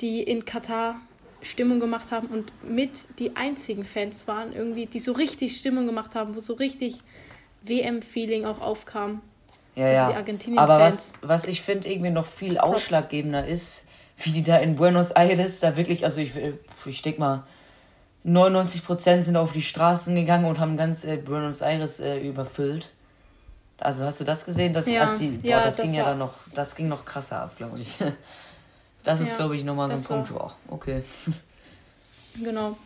die 0.00 0.22
in 0.22 0.44
Katar 0.44 0.96
Stimmung 1.42 1.80
gemacht 1.80 2.10
haben 2.10 2.26
und 2.28 2.52
mit 2.68 3.18
die 3.18 3.36
einzigen 3.36 3.84
Fans 3.84 4.26
waren, 4.26 4.54
irgendwie, 4.54 4.86
die 4.86 4.98
so 4.98 5.12
richtig 5.12 5.56
Stimmung 5.56 5.86
gemacht 5.86 6.14
haben, 6.14 6.34
wo 6.34 6.40
so 6.40 6.54
richtig 6.54 6.98
WM-Feeling 7.62 8.44
auch 8.44 8.60
aufkam. 8.60 9.22
Ja, 9.74 9.86
also 9.86 10.12
ja. 10.12 10.58
Aber 10.58 10.80
was, 10.80 11.14
was 11.20 11.46
ich 11.46 11.60
finde 11.60 11.88
irgendwie 11.88 12.10
noch 12.10 12.26
viel 12.26 12.58
ausschlaggebender 12.58 13.46
ist, 13.46 13.84
wie 14.16 14.30
die 14.30 14.42
da 14.42 14.56
in 14.58 14.76
Buenos 14.76 15.10
Aires 15.10 15.60
da 15.60 15.76
wirklich, 15.76 16.04
also 16.04 16.20
ich, 16.20 16.32
ich 16.84 17.02
denke 17.02 17.20
mal, 17.20 17.44
99% 18.24 19.22
sind 19.22 19.36
auf 19.36 19.52
die 19.52 19.62
Straßen 19.62 20.14
gegangen 20.14 20.46
und 20.46 20.58
haben 20.58 20.76
ganz 20.76 21.04
äh, 21.04 21.16
Buenos 21.16 21.60
Aires 21.60 22.00
äh, 22.00 22.18
überfüllt. 22.18 22.90
Also 23.78 24.04
hast 24.04 24.20
du 24.20 24.24
das 24.24 24.44
gesehen? 24.44 24.72
Das, 24.72 24.86
ja, 24.86 25.04
als 25.04 25.18
die, 25.18 25.28
boah, 25.28 25.48
ja, 25.48 25.64
das, 25.64 25.76
das 25.76 25.84
ging 25.84 25.94
ja 25.94 26.04
dann 26.04 26.18
noch, 26.18 26.34
das 26.54 26.74
ging 26.74 26.88
noch 26.88 27.04
krasser 27.04 27.42
ab, 27.42 27.56
glaube 27.56 27.80
ich. 27.80 27.88
Das 29.04 29.20
ist, 29.20 29.30
ja, 29.30 29.36
glaube 29.36 29.54
ich, 29.54 29.62
nochmal 29.62 29.96
so 29.96 30.14
ein 30.14 30.24
Punkt. 30.24 30.32
Oh, 30.32 30.50
okay. 30.74 31.04
Genau. 32.42 32.76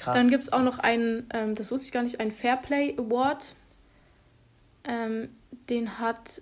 Krass. 0.00 0.16
Dann 0.16 0.30
gibt 0.30 0.44
es 0.44 0.52
auch 0.52 0.62
noch 0.62 0.78
einen, 0.78 1.28
ähm, 1.32 1.54
das 1.54 1.70
wusste 1.70 1.86
ich 1.86 1.92
gar 1.92 2.02
nicht, 2.02 2.18
einen 2.18 2.32
Fairplay 2.32 2.96
Award. 2.98 3.54
Ähm, 4.88 5.28
den 5.68 5.98
hat 5.98 6.40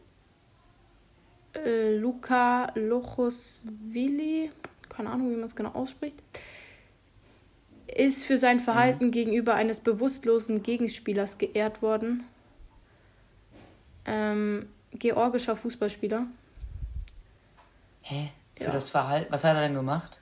äh, 1.57 1.97
Luca 1.97 2.69
Lochosvili, 2.75 4.51
keine 4.89 5.11
Ahnung, 5.11 5.31
wie 5.31 5.37
man 5.37 5.45
es 5.45 5.57
genau 5.57 5.71
ausspricht, 5.71 6.23
ist 7.87 8.25
für 8.25 8.39
sein 8.39 8.61
Verhalten 8.61 9.07
mhm. 9.07 9.11
gegenüber 9.11 9.55
eines 9.55 9.81
bewusstlosen 9.81 10.63
Gegenspielers 10.63 11.39
geehrt 11.39 11.83
worden. 11.83 12.25
Ähm, 14.07 14.69
georgischer 14.93 15.57
Fußballspieler. 15.57 16.27
Hä? 18.03 18.31
Für 18.57 18.65
ja. 18.65 18.71
das 18.71 18.91
Verhalten? 18.91 19.33
Was 19.33 19.45
hat 19.45 19.57
er 19.57 19.63
denn 19.63 19.75
gemacht? 19.75 20.19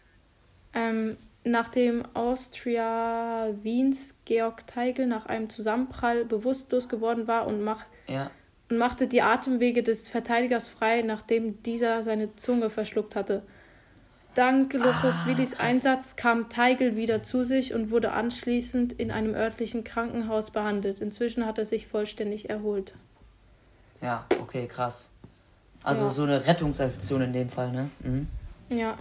Ähm, 0.75 1.17
nachdem 1.45 2.05
Austria 2.15 3.49
Wiens 3.63 4.15
Georg 4.25 4.67
Teigl 4.67 5.07
nach 5.07 5.27
einem 5.27 5.51
Zusammenprall 5.51 6.25
bewusstlos 6.25 6.89
geworden 6.89 7.27
war 7.27 7.47
und, 7.47 7.63
mach, 7.63 7.85
ja. 8.07 8.31
Und 8.73 8.79
machte 8.79 9.07
die 9.07 9.21
Atemwege 9.21 9.83
des 9.83 10.09
Verteidigers 10.09 10.69
frei, 10.69 11.03
nachdem 11.03 11.63
dieser 11.63 12.03
seine 12.03 12.35
Zunge 12.37 12.71
verschluckt 12.71 13.15
hatte. 13.15 13.43
Dank 14.35 14.73
Luchus 14.73 15.21
ah, 15.23 15.27
Willis 15.27 15.61
Einsatz 15.61 16.17
kam 16.17 16.49
Teigl 16.49 16.97
wieder 16.97 17.23
zu 17.23 17.45
sich 17.45 17.75
und 17.75 17.91
wurde 17.91 18.13
anschließend 18.13 18.95
in 18.95 19.11
einem 19.11 19.35
örtlichen 19.35 19.85
Krankenhaus 19.85 20.53
behandelt. 20.53 21.01
Inzwischen 21.01 21.45
hat 21.45 21.59
er 21.59 21.67
sich 21.67 21.87
vollständig 21.87 22.49
erholt. 22.49 22.95
Ja, 24.01 24.25
okay, 24.41 24.67
krass. 24.67 25.11
Also 25.83 26.05
ja. 26.05 26.11
so 26.13 26.23
eine 26.23 26.47
Rettungsaktion 26.47 27.21
in 27.21 27.35
dem 27.35 27.51
Fall, 27.51 27.73
ne? 27.73 27.91
Mhm. 28.01 28.27
Ja. 28.71 28.97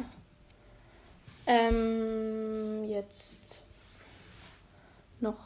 Ähm, 1.47 2.89
jetzt 2.89 3.37
noch, 5.21 5.39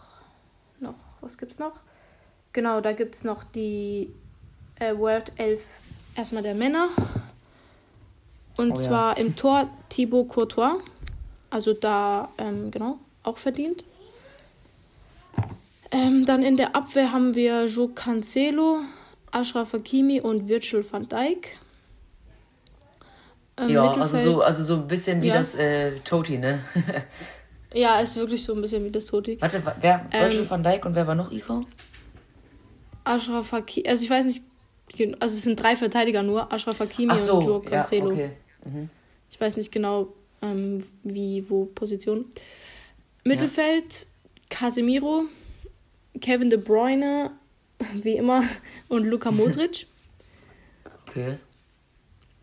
noch, 0.80 0.96
was 1.22 1.38
gibt's 1.38 1.60
noch? 1.60 1.80
Genau, 2.56 2.80
da 2.80 2.94
gibt's 2.94 3.26
noch 3.26 3.44
die 3.44 4.14
äh, 4.80 4.96
World 4.96 5.34
11 5.36 5.60
erstmal 6.16 6.42
der 6.42 6.56
Männer. 6.56 6.88
Und 8.56 8.72
oh, 8.72 8.76
zwar 8.76 9.18
ja. 9.18 9.26
im 9.26 9.36
Tor 9.36 9.70
Thibaut 9.90 10.30
Courtois. 10.30 10.78
Also 11.50 11.74
da, 11.74 12.30
ähm, 12.38 12.72
genau, 12.72 12.98
auch 13.24 13.38
verdient. 13.38 13.84
Ähm, 15.92 16.26
dann 16.26 16.44
in 16.44 16.56
der 16.56 16.78
Abwehr 16.78 17.12
haben 17.12 17.36
wir 17.36 17.66
Jo 17.66 17.90
Cancelo, 17.90 18.80
Ashraf 19.32 19.74
Hakimi 19.74 20.22
und 20.22 20.48
Virgil 20.48 20.86
van 20.90 21.10
Dijk. 21.10 21.58
Ähm, 23.58 23.68
ja, 23.68 23.92
also 23.92 24.18
so, 24.18 24.40
also 24.40 24.64
so 24.64 24.76
ein 24.76 24.88
bisschen 24.88 25.22
wie 25.22 25.28
ja. 25.28 25.40
das 25.40 25.56
äh, 25.56 26.00
Toti, 26.06 26.38
ne? 26.38 26.64
ja, 27.74 28.00
ist 28.00 28.16
wirklich 28.16 28.42
so 28.42 28.54
ein 28.54 28.62
bisschen 28.62 28.86
wie 28.86 28.92
das 28.92 29.08
Toti. 29.08 29.42
Warte, 29.42 29.62
wer? 29.82 30.06
Virgil 30.10 30.44
ähm, 30.44 30.50
van 30.50 30.64
Dijk 30.64 30.86
und 30.86 30.96
wer 30.96 31.06
war 31.06 31.16
noch 31.16 31.34
IV? 31.34 31.66
Ashraf 33.06 33.52
Hakimi, 33.52 33.88
also 33.88 34.04
ich 34.04 34.10
weiß 34.10 34.26
nicht, 34.26 34.44
also 35.22 35.36
es 35.36 35.44
sind 35.44 35.62
drei 35.62 35.76
Verteidiger 35.76 36.24
nur, 36.24 36.52
Ashraf 36.52 36.80
Hakimi 36.80 37.18
so, 37.18 37.38
und 37.38 37.46
Joe 37.46 37.62
Cancelo. 37.62 38.10
Ja, 38.10 38.14
okay. 38.14 38.32
mhm. 38.66 38.90
Ich 39.30 39.40
weiß 39.40 39.58
nicht 39.58 39.72
genau, 39.72 40.14
ähm, 40.42 40.80
wie, 41.04 41.50
wo 41.50 41.66
Position. 41.66 42.26
Mittelfeld, 43.24 44.02
ja. 44.02 44.08
Casemiro, 44.50 45.26
Kevin 46.22 46.50
De 46.50 46.60
Bruyne, 46.60 47.32
wie 47.94 48.18
immer, 48.18 48.44
und 48.88 49.06
Luka 49.06 49.32
Modric. 49.32 49.88
okay. 51.08 51.38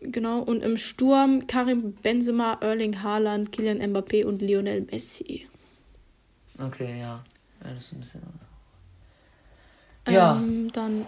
Genau, 0.01 0.41
und 0.41 0.61
im 0.63 0.75
Sturm 0.75 1.47
Karim 1.47 1.93
Benzema, 1.93 2.57
Erling 2.59 3.01
Haaland, 3.01 3.53
Kylian 3.53 3.79
Mbappé 3.79 4.25
und 4.25 4.41
Lionel 4.41 4.81
Messi. 4.81 5.47
Okay, 6.59 6.99
ja. 6.99 7.23
ja 7.63 7.73
das 7.73 7.85
ist 7.85 7.93
ein 7.93 7.99
bisschen 8.01 8.21
anders. 8.23 8.52
Ja. 10.07 10.35
Ähm, 10.37 10.71
dann, 10.71 11.05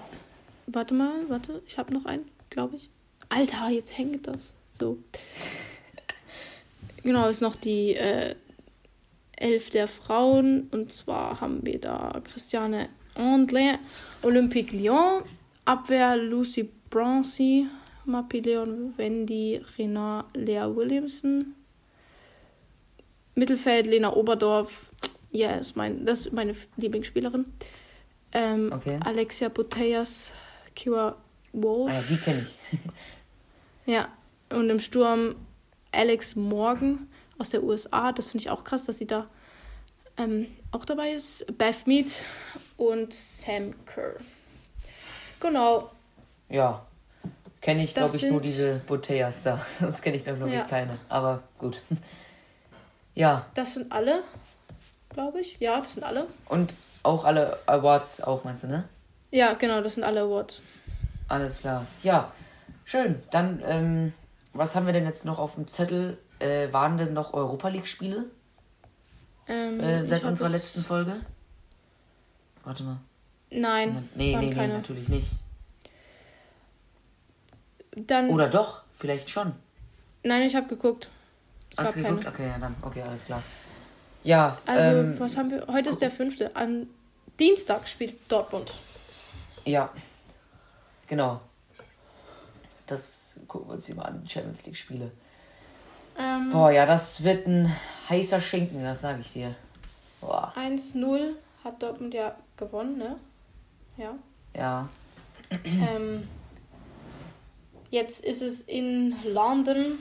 warte 0.68 0.94
mal, 0.94 1.28
warte, 1.28 1.62
ich 1.68 1.78
habe 1.78 1.94
noch 1.94 2.06
einen, 2.06 2.26
glaube 2.50 2.78
ich. 2.78 2.90
Alter, 3.30 3.70
jetzt 3.70 3.98
hängt 3.98 4.28
das. 4.28 4.54
So. 4.72 4.98
genau, 7.04 7.30
ist 7.30 7.42
noch 7.42 7.56
die 7.56 7.96
äh, 7.96 8.36
Elf 9.36 9.70
der 9.70 9.88
Frauen. 9.88 10.68
Und 10.72 10.92
zwar 10.94 11.42
haben 11.42 11.66
wir 11.66 11.80
da 11.80 12.22
Christiane 12.24 12.90
Andlin, 13.16 13.78
Olympique 14.22 14.76
Lyon, 14.76 15.24
Abwehr 15.66 16.18
Lucy 16.18 16.70
Bronzy, 16.90 17.68
Mappy 18.06 18.40
Leon 18.40 18.94
Wendy, 18.98 19.62
Renat 19.78 20.26
Lea 20.36 20.66
Williamson. 20.74 21.56
Mittelfeld 23.36 23.88
Lena 23.88 24.14
Oberdorf. 24.16 24.92
Ja, 25.32 25.52
ist 25.56 25.76
mein, 25.76 26.06
das 26.06 26.28
ist 26.28 26.34
meine 26.34 26.56
Lieblingsspielerin. 26.78 27.46
Ähm, 28.36 28.72
okay. 28.72 29.00
Alexia 29.04 29.50
Buteyas, 29.50 30.34
Kira 30.76 31.16
Walsh. 31.54 31.94
Ah, 31.94 32.04
die 32.10 32.18
kenne 32.18 32.48
ich. 32.72 32.80
ja, 33.94 34.10
und 34.50 34.70
im 34.70 34.80
Sturm 34.80 35.36
Alex 35.92 36.36
Morgan 36.36 37.08
aus 37.38 37.50
der 37.50 37.64
USA. 37.64 38.12
Das 38.12 38.30
finde 38.30 38.44
ich 38.44 38.50
auch 38.50 38.64
krass, 38.64 38.84
dass 38.84 38.98
sie 38.98 39.08
da 39.08 39.28
ähm, 40.18 40.48
auch 40.72 40.86
dabei 40.86 41.12
ist. 41.12 41.46
Beth 41.58 41.88
Mead 41.88 42.12
und 42.78 43.14
Sam 43.14 43.74
Kerr. 43.86 44.16
Genau. 45.40 45.90
Ja, 46.50 46.86
Kenne 47.66 47.84
ich, 47.84 47.96
glaube 47.96 48.16
ich, 48.16 48.22
nur 48.22 48.42
diese 48.42 48.80
Botellas 48.86 49.42
da. 49.42 49.60
Sonst 49.80 50.04
kenne 50.04 50.16
ich 50.18 50.24
da, 50.24 50.34
glaube 50.34 50.52
ja. 50.52 50.62
ich, 50.62 50.68
keine. 50.68 51.00
Aber 51.10 51.42
gut. 51.58 51.82
ja. 53.16 53.48
Das 53.56 53.74
sind 53.74 53.92
alle, 53.92 54.22
glaube 55.16 55.40
ich. 55.40 55.58
Ja, 55.60 55.80
das 55.80 55.94
sind 55.94 56.04
alle. 56.04 56.28
Und 56.48 56.74
auch 57.02 57.26
alle 57.26 57.58
Awards 57.66 58.22
auch, 58.22 58.44
meinst 58.44 58.64
du, 58.64 58.68
ne? 58.68 58.84
Ja, 59.32 59.54
genau, 59.54 59.82
das 59.82 59.96
sind 59.96 60.04
alle 60.04 60.22
Awards. 60.22 60.62
Alles 61.28 61.60
klar. 61.60 61.88
Ja, 62.04 62.32
schön. 62.84 63.24
Dann, 63.32 63.64
ähm, 63.66 64.14
was 64.54 64.76
haben 64.76 64.86
wir 64.86 64.94
denn 64.94 65.06
jetzt 65.06 65.26
noch 65.26 65.40
auf 65.40 65.56
dem 65.56 65.68
Zettel? 65.68 66.18
Äh, 66.40 66.72
waren 66.72 66.98
denn 66.98 67.14
noch 67.14 67.34
Europa 67.34 67.70
League-Spiele? 67.70 68.26
Ähm, 69.48 69.80
äh, 69.80 70.06
seit 70.06 70.24
unserer 70.24 70.50
letzten 70.50 70.84
Folge? 70.84 71.22
Warte 72.64 72.84
mal. 72.84 72.98
Nein. 73.52 74.10
Nee, 74.16 74.36
nee, 74.36 74.48
nee, 74.48 74.54
keine. 74.54 74.74
natürlich 74.74 75.08
nicht. 75.08 75.30
Dann, 77.96 78.30
Oder 78.30 78.50
doch, 78.50 78.82
vielleicht 78.96 79.30
schon. 79.30 79.54
Nein, 80.24 80.42
ich 80.42 80.56
habe 80.56 80.68
geguckt. 80.68 81.10
Es 81.72 81.78
Hast 81.78 81.96
du 81.96 82.04
geguckt? 82.04 82.24
Keine. 82.24 82.36
Okay, 82.36 82.48
ja, 82.48 82.58
dann, 82.58 82.76
okay, 82.82 83.02
alles 83.04 83.26
klar. 83.26 83.42
Ja. 84.26 84.58
Also, 84.66 85.00
ähm, 85.00 85.20
was 85.20 85.38
haben 85.38 85.52
wir? 85.52 85.66
Heute 85.68 85.92
ist 85.92 86.02
der 86.02 86.10
fünfte. 86.10 86.54
Am 86.56 86.88
Dienstag 87.40 87.88
spielt 87.88 88.18
Dortmund. 88.30 88.74
Ja. 89.66 89.92
Genau. 91.08 91.42
Das 92.88 93.40
gucken 93.48 93.70
wir 93.70 93.76
uns 93.76 93.88
mal 93.94 94.04
an, 94.04 94.24
die 94.24 94.30
Champions 94.30 94.66
League-Spiele. 94.66 95.12
Ähm, 96.18 96.50
Boah, 96.52 96.72
ja, 96.72 96.86
das 96.88 97.24
wird 97.24 97.46
ein 97.46 97.72
heißer 98.10 98.42
Schinken, 98.42 98.84
das 98.84 99.02
sage 99.02 99.22
ich 99.22 99.34
dir. 99.34 99.56
1-0 100.22 101.34
hat 101.64 101.84
Dortmund 101.84 102.14
ja 102.16 102.36
gewonnen, 102.58 102.98
ne? 102.98 103.18
Ja. 103.98 104.16
Ja. 104.56 104.90
Ähm, 105.64 106.28
jetzt 107.92 108.26
ist 108.26 108.42
es 108.42 108.64
in 108.64 109.16
London, 109.32 110.00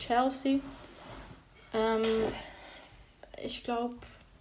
Chelsea. 0.00 0.58
Ähm, 1.72 2.02
ich 3.44 3.64
glaube, 3.64 3.94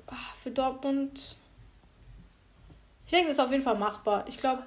ah, 0.08 0.16
für 0.42 0.52
Dortmund. 0.52 1.36
Ich 3.06 3.12
denke, 3.12 3.28
das 3.28 3.38
ist 3.38 3.44
auf 3.44 3.52
jeden 3.52 3.64
Fall 3.64 3.78
machbar. 3.78 4.26
Ich 4.28 4.38
glaube 4.38 4.64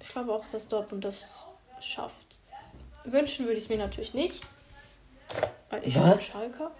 ich 0.00 0.08
glaube 0.08 0.32
auch, 0.32 0.44
dass 0.50 0.66
Dortmund 0.68 1.04
das 1.04 1.44
schafft. 1.80 2.38
Wünschen 3.04 3.46
würde 3.46 3.58
ich 3.58 3.64
es 3.64 3.68
mir 3.68 3.78
natürlich 3.78 4.14
nicht. 4.14 4.42
Weil 5.68 5.86
ich 5.86 5.96
Was? 5.96 6.10
bin 6.10 6.20
Schalker. 6.20 6.70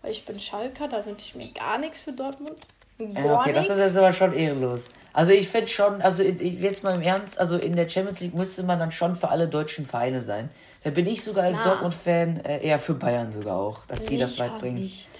Weil 0.00 0.10
ich 0.10 0.24
bin 0.24 0.40
Schalker, 0.40 0.88
da 0.88 1.04
wünsche 1.04 1.26
ich 1.26 1.34
mir 1.34 1.50
gar 1.52 1.78
nichts 1.78 2.00
für 2.00 2.12
Dortmund. 2.12 2.58
Gar 2.98 3.24
ja, 3.24 3.40
okay, 3.40 3.52
nichts. 3.52 3.68
das 3.68 3.78
ist 3.78 3.84
jetzt 3.84 3.96
aber 3.96 4.12
schon 4.12 4.32
ehrenlos. 4.32 4.90
Also 5.12 5.32
ich 5.32 5.48
finde 5.48 5.68
schon, 5.68 6.00
also 6.02 6.22
jetzt 6.22 6.84
mal 6.84 6.94
im 6.94 7.02
Ernst, 7.02 7.38
also 7.38 7.56
in 7.56 7.74
der 7.74 7.88
Champions 7.88 8.20
League 8.20 8.34
müsste 8.34 8.62
man 8.62 8.78
dann 8.78 8.92
schon 8.92 9.16
für 9.16 9.28
alle 9.28 9.48
deutschen 9.48 9.86
Vereine 9.86 10.22
sein. 10.22 10.50
Da 10.84 10.90
bin 10.90 11.06
ich 11.06 11.22
sogar 11.22 11.44
als 11.44 11.62
Dortmund-Fan 11.62 12.44
äh, 12.44 12.66
eher 12.66 12.78
für 12.78 12.94
Bayern 12.94 13.32
sogar 13.32 13.56
auch, 13.56 13.84
dass 13.86 14.06
die 14.06 14.18
das 14.18 14.38
weit 14.38 14.58
bringen. 14.58 14.74
Nicht. 14.74 15.10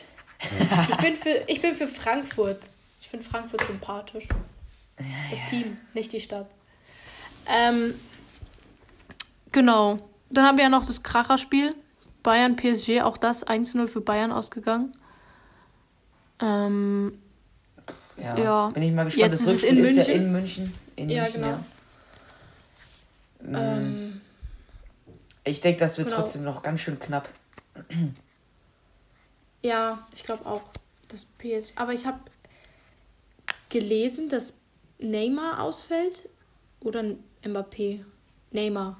ich, 0.90 0.96
bin 0.96 1.16
für, 1.16 1.44
ich 1.46 1.62
bin 1.62 1.74
für 1.74 1.88
Frankfurt. 1.88 2.68
Ich 3.00 3.08
finde 3.08 3.24
Frankfurt 3.24 3.66
sympathisch. 3.66 4.26
Das 5.30 5.38
ja. 5.38 5.46
Team, 5.46 5.78
nicht 5.94 6.12
die 6.12 6.20
Stadt. 6.20 6.48
Ähm, 7.46 7.94
genau. 9.50 9.98
Dann 10.30 10.46
haben 10.46 10.56
wir 10.56 10.64
ja 10.64 10.70
noch 10.70 10.86
das 10.86 11.02
Kracherspiel. 11.02 11.74
Bayern 12.22 12.56
PSG, 12.56 13.02
auch 13.02 13.18
das 13.18 13.46
1-0 13.46 13.88
für 13.88 14.00
Bayern 14.00 14.30
ausgegangen. 14.32 14.92
Ähm, 16.40 17.18
ja, 18.16 18.38
ja, 18.38 18.68
bin 18.68 18.82
ich 18.82 18.92
mal 18.92 19.04
gespannt. 19.04 19.32
Jetzt 19.32 19.46
das 19.46 19.54
ist 19.56 19.62
Rückspiel 19.64 19.84
ist 19.86 20.08
ja 20.08 20.14
in 20.14 20.32
München. 20.32 20.74
In 20.96 21.08
ja, 21.08 21.22
München, 21.22 21.42
genau. 23.40 23.58
Ja. 23.58 23.76
Ähm, 23.78 24.20
ich 25.44 25.60
denke, 25.60 25.80
das 25.80 25.98
wird 25.98 26.08
genau. 26.08 26.20
trotzdem 26.20 26.44
noch 26.44 26.62
ganz 26.62 26.80
schön 26.80 26.98
knapp. 27.00 27.28
Ja, 29.62 30.06
ich 30.14 30.22
glaube 30.22 30.46
auch. 30.46 30.62
Das 31.08 31.24
PSG. 31.24 31.72
Aber 31.76 31.92
ich 31.92 32.06
habe 32.06 32.20
gelesen, 33.68 34.28
dass 34.28 34.54
Neymar 34.98 35.62
ausfällt. 35.62 36.28
Oder 36.80 37.04
Mbappé. 37.44 38.04
Neymar. 38.50 38.98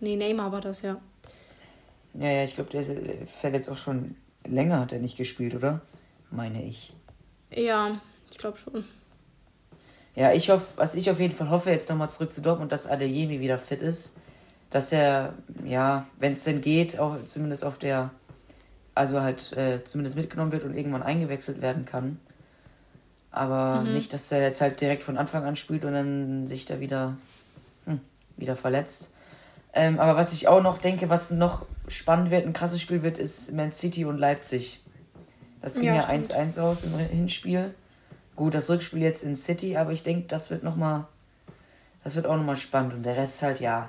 Nee, 0.00 0.16
Neymar 0.16 0.50
war 0.52 0.60
das, 0.60 0.82
ja. 0.82 1.00
Ja, 2.14 2.30
ja, 2.30 2.44
ich 2.44 2.54
glaube, 2.54 2.70
der 2.70 2.84
fällt 3.26 3.54
jetzt 3.54 3.68
auch 3.68 3.76
schon 3.76 4.16
länger, 4.46 4.80
hat 4.80 4.92
er 4.92 4.98
nicht 4.98 5.16
gespielt, 5.16 5.54
oder? 5.54 5.80
Meine 6.30 6.64
ich. 6.64 6.92
Ja, 7.50 8.00
ich 8.30 8.38
glaube 8.38 8.58
schon. 8.58 8.84
Ja, 10.14 10.32
ich 10.32 10.50
hoffe, 10.50 10.66
was 10.76 10.94
ich 10.94 11.10
auf 11.10 11.20
jeden 11.20 11.34
Fall 11.34 11.48
hoffe, 11.48 11.70
jetzt 11.70 11.88
nochmal 11.88 12.10
zurück 12.10 12.32
zu 12.32 12.42
Dortmund, 12.42 12.70
dass 12.72 12.86
Adeyemi 12.86 13.40
wieder 13.40 13.58
fit 13.58 13.80
ist. 13.80 14.16
Dass 14.70 14.92
er, 14.92 15.34
ja, 15.64 16.06
wenn 16.18 16.32
es 16.34 16.44
denn 16.44 16.60
geht, 16.60 16.98
auch 16.98 17.22
zumindest 17.24 17.64
auf 17.64 17.78
der, 17.78 18.10
also 18.94 19.20
halt 19.20 19.52
äh, 19.56 19.84
zumindest 19.84 20.16
mitgenommen 20.16 20.52
wird 20.52 20.64
und 20.64 20.76
irgendwann 20.76 21.02
eingewechselt 21.02 21.62
werden 21.62 21.84
kann. 21.84 22.18
Aber 23.30 23.80
mhm. 23.80 23.94
nicht, 23.94 24.12
dass 24.12 24.30
er 24.30 24.42
jetzt 24.42 24.60
halt 24.60 24.80
direkt 24.80 25.02
von 25.02 25.16
Anfang 25.16 25.44
an 25.44 25.56
spielt 25.56 25.84
und 25.84 25.92
dann 25.94 26.48
sich 26.48 26.66
da 26.66 26.80
wieder 26.80 27.16
hm, 27.86 28.00
wieder 28.36 28.56
verletzt. 28.56 29.10
Ähm, 29.74 29.98
aber 29.98 30.16
was 30.16 30.32
ich 30.34 30.48
auch 30.48 30.62
noch 30.62 30.78
denke, 30.78 31.08
was 31.08 31.30
noch 31.30 31.64
spannend 31.88 32.30
wird, 32.30 32.46
ein 32.46 32.52
krasses 32.52 32.82
Spiel 32.82 33.02
wird, 33.02 33.18
ist 33.18 33.52
Man 33.52 33.72
City 33.72 34.04
und 34.04 34.18
Leipzig. 34.18 34.80
Das 35.62 35.74
ging 35.74 35.94
ja 35.94 36.08
1-1 36.08 36.56
ja 36.56 36.62
aus 36.64 36.84
im 36.84 36.98
Hinspiel. 36.98 37.74
Gut, 38.36 38.54
das 38.54 38.68
Rückspiel 38.68 39.00
jetzt 39.00 39.22
in 39.22 39.36
City, 39.36 39.76
aber 39.76 39.92
ich 39.92 40.02
denke, 40.02 40.26
das 40.26 40.50
wird 40.50 40.62
noch 40.62 40.76
mal, 40.76 41.06
das 42.04 42.16
wird 42.16 42.26
auch 42.26 42.36
nochmal 42.36 42.56
spannend. 42.56 42.94
Und 42.94 43.04
der 43.04 43.16
Rest 43.16 43.42
halt, 43.42 43.60
ja, 43.60 43.88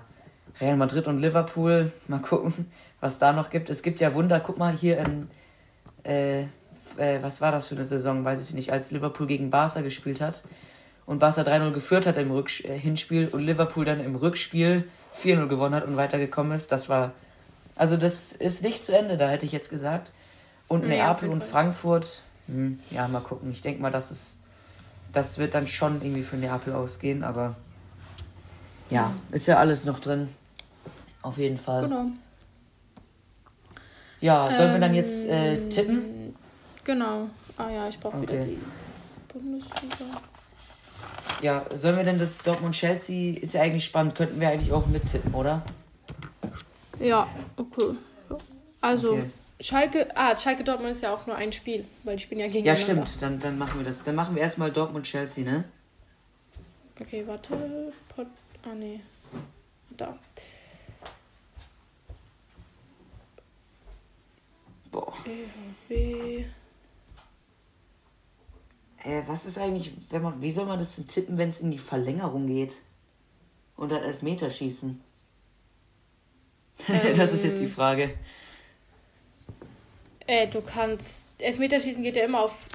Real 0.59 0.77
Madrid 0.77 1.07
und 1.07 1.19
Liverpool. 1.19 1.91
Mal 2.07 2.19
gucken, 2.19 2.71
was 2.99 3.19
da 3.19 3.33
noch 3.33 3.49
gibt. 3.49 3.69
Es 3.69 3.83
gibt 3.83 3.99
ja 3.99 4.13
Wunder, 4.13 4.39
guck 4.39 4.57
mal 4.57 4.73
hier 4.73 4.97
im, 4.99 5.29
äh, 6.03 6.43
äh, 6.97 7.21
was 7.21 7.41
war 7.41 7.51
das 7.51 7.67
für 7.67 7.75
eine 7.75 7.85
Saison, 7.85 8.23
weiß 8.23 8.41
ich 8.47 8.53
nicht, 8.53 8.71
als 8.71 8.91
Liverpool 8.91 9.27
gegen 9.27 9.49
Barca 9.49 9.81
gespielt 9.81 10.21
hat 10.21 10.43
und 11.05 11.19
Barca 11.19 11.41
3-0 11.41 11.71
geführt 11.71 12.05
hat 12.05 12.17
im 12.17 12.31
Rücks 12.31 12.61
äh, 12.61 12.77
Hinspiel 12.77 13.27
und 13.27 13.41
Liverpool 13.41 13.85
dann 13.85 14.03
im 14.03 14.15
Rückspiel 14.15 14.87
4-0 15.21 15.47
gewonnen 15.47 15.75
hat 15.75 15.85
und 15.85 15.97
weitergekommen 15.97 16.53
ist. 16.53 16.71
Das 16.71 16.89
war. 16.89 17.13
Also, 17.75 17.97
das 17.97 18.31
ist 18.31 18.63
nicht 18.63 18.83
zu 18.83 18.95
Ende, 18.95 19.17
da 19.17 19.29
hätte 19.29 19.45
ich 19.45 19.51
jetzt 19.51 19.69
gesagt. 19.69 20.11
Und 20.67 20.87
Neapel 20.87 21.27
ja, 21.27 21.33
und 21.33 21.43
Frankfurt, 21.43 22.21
hm, 22.47 22.79
ja, 22.89 23.07
mal 23.07 23.21
gucken. 23.21 23.51
Ich 23.51 23.61
denke 23.61 23.81
mal, 23.81 23.91
dass 23.91 24.11
es. 24.11 24.39
Das 25.11 25.37
wird 25.37 25.53
dann 25.53 25.67
schon 25.67 26.01
irgendwie 26.01 26.23
für 26.23 26.37
Neapel 26.37 26.73
ausgehen, 26.73 27.23
aber. 27.23 27.55
Ja, 28.89 29.09
mhm. 29.09 29.33
ist 29.33 29.47
ja 29.47 29.57
alles 29.57 29.85
noch 29.85 29.99
drin. 29.99 30.29
Auf 31.23 31.37
jeden 31.37 31.57
Fall. 31.57 31.83
Genau. 31.83 32.05
Ja, 34.21 34.49
sollen 34.51 34.67
ähm, 34.67 34.73
wir 34.75 34.79
dann 34.79 34.93
jetzt 34.93 35.27
äh, 35.27 35.55
ähm, 35.55 35.69
tippen? 35.69 36.35
Genau. 36.83 37.29
Ah 37.57 37.69
ja, 37.69 37.87
ich 37.87 37.99
brauche 37.99 38.17
okay. 38.17 38.27
wieder 38.27 38.45
die 38.45 38.59
Bundesliga. 39.27 40.21
Ja, 41.41 41.65
sollen 41.73 41.97
wir 41.97 42.03
denn 42.03 42.19
das 42.19 42.37
Dortmund-Chelsea, 42.39 43.37
ist 43.37 43.53
ja 43.53 43.61
eigentlich 43.61 43.83
spannend, 43.83 44.15
könnten 44.15 44.39
wir 44.39 44.49
eigentlich 44.49 44.71
auch 44.71 44.85
mittippen, 44.85 45.33
oder? 45.33 45.63
Ja, 46.99 47.27
okay. 47.57 47.95
Also, 48.79 49.13
okay. 49.13 49.29
Schalke, 49.59 50.07
ah, 50.15 50.35
Schalke 50.37 50.63
Dortmund 50.63 50.91
ist 50.91 51.01
ja 51.01 51.13
auch 51.13 51.25
nur 51.27 51.35
ein 51.35 51.51
Spiel, 51.51 51.85
weil 52.03 52.17
die 52.17 52.23
spielen 52.23 52.41
ja 52.41 52.47
gegen 52.47 52.65
Ja, 52.65 52.75
stimmt, 52.75 53.21
dann, 53.21 53.39
dann 53.39 53.57
machen 53.57 53.79
wir 53.79 53.85
das. 53.85 54.03
Dann 54.03 54.15
machen 54.15 54.35
wir 54.35 54.41
erstmal 54.41 54.71
Dortmund-Chelsea, 54.71 55.43
ne? 55.43 55.65
Okay, 56.99 57.23
warte. 57.25 57.91
Pod, 58.15 58.27
ah, 58.63 58.75
nee. 58.75 59.01
Da. 59.97 60.17
Boah. 64.93 65.13
EHB. 65.25 66.45
Äh, 69.03 69.23
was 69.27 69.45
ist 69.45 69.57
eigentlich, 69.57 69.91
wenn 70.09 70.21
man, 70.21 70.41
wie 70.41 70.51
soll 70.51 70.65
man 70.65 70.79
das 70.79 70.95
denn 70.95 71.07
tippen, 71.07 71.37
wenn 71.37 71.49
es 71.49 71.59
in 71.59 71.71
die 71.71 71.79
Verlängerung 71.79 72.47
geht? 72.47 72.75
Und 73.75 73.89
dann 73.89 74.03
Elfmeterschießen? 74.03 75.01
Ähm, 76.87 77.01
das 77.17 77.33
ist 77.33 77.43
jetzt 77.43 77.59
die 77.59 77.67
Frage. 77.67 78.15
Äh, 80.25 80.47
du 80.47 80.61
kannst, 80.61 81.29
Elfmeterschießen 81.39 82.03
geht 82.03 82.15
ja 82.15 82.23
immer 82.23 82.41
auf, 82.41 82.67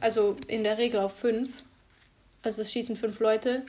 also 0.00 0.36
in 0.46 0.62
der 0.62 0.78
Regel 0.78 1.00
auf 1.00 1.18
fünf. 1.18 1.64
Also 2.42 2.62
es 2.62 2.72
schießen 2.72 2.96
fünf 2.96 3.18
Leute. 3.20 3.66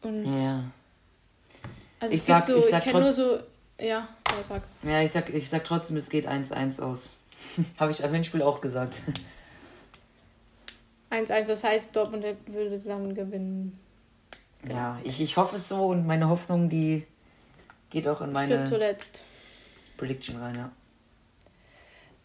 Und 0.00 0.32
ja. 0.34 0.64
Also 2.00 2.14
ich 2.14 2.20
es 2.20 2.26
sag, 2.26 2.46
gibt 2.46 2.64
so, 2.64 2.68
ich, 2.68 2.74
ich 2.74 2.84
kenne 2.84 3.00
nur 3.00 3.12
so, 3.12 3.38
ja, 3.78 4.08
ja, 4.30 4.42
sag. 4.42 4.62
Ja, 4.82 5.02
ich 5.02 5.12
sag, 5.12 5.32
ich 5.32 5.48
sag 5.48 5.64
trotzdem, 5.64 5.96
es 5.96 6.10
geht 6.10 6.28
1-1 6.28 6.80
aus. 6.80 7.10
Habe 7.78 7.92
ich 7.92 8.04
am 8.04 8.12
Hinspiel 8.12 8.42
auch 8.42 8.60
gesagt. 8.60 9.02
1-1, 11.10 11.46
das 11.46 11.64
heißt, 11.64 11.94
Dortmund 11.94 12.24
würde 12.46 12.78
dann 12.80 13.14
gewinnen. 13.14 13.78
Genau. 14.62 14.74
Ja, 14.74 15.00
ich, 15.04 15.20
ich 15.20 15.36
hoffe 15.36 15.56
es 15.56 15.68
so 15.68 15.86
und 15.88 16.06
meine 16.06 16.28
Hoffnung, 16.28 16.68
die 16.68 17.06
geht 17.90 18.08
auch 18.08 18.20
in 18.20 18.32
meine 18.32 18.52
Stimmt 18.52 18.68
zuletzt. 18.68 19.24
Prediction 19.96 20.40
rein, 20.40 20.56
ja. 20.56 20.72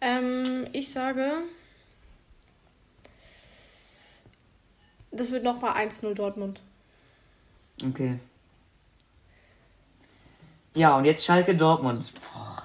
Ähm, 0.01 0.65
ich 0.71 0.89
sage, 0.89 1.29
das 5.11 5.31
wird 5.31 5.43
nochmal 5.43 5.75
1-0 5.85 6.13
Dortmund. 6.13 6.61
Okay. 7.85 8.19
Ja, 10.79 10.95
und 10.95 11.03
jetzt 11.03 11.25
Schalke 11.25 11.57
Dortmund. 11.57 12.13
Boah. 12.13 12.63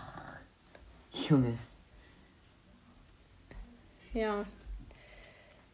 Junge. 1.11 1.59
Ja, 4.13 4.45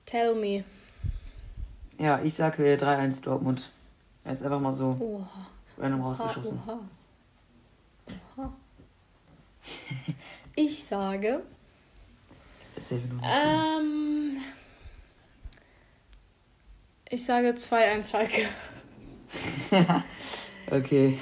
Tell 0.06 0.34
me. 0.34 0.64
Ja, 1.98 2.22
ich 2.22 2.34
sage 2.34 2.76
3-1 2.76 3.22
Dortmund. 3.22 3.70
Jetzt 4.24 4.42
einfach 4.42 4.58
mal 4.58 4.72
so 4.72 4.96
oha. 4.98 5.46
random 5.76 6.00
rausgeschossen. 6.00 6.62
Oha. 6.66 6.80
Oha. 8.38 8.52
ich 10.56 10.82
sage. 10.82 11.42
Ähm, 12.90 14.38
ich 17.10 17.22
sage 17.22 17.50
2-1 17.50 18.10
Schalke. 18.10 18.48
okay. 20.70 21.18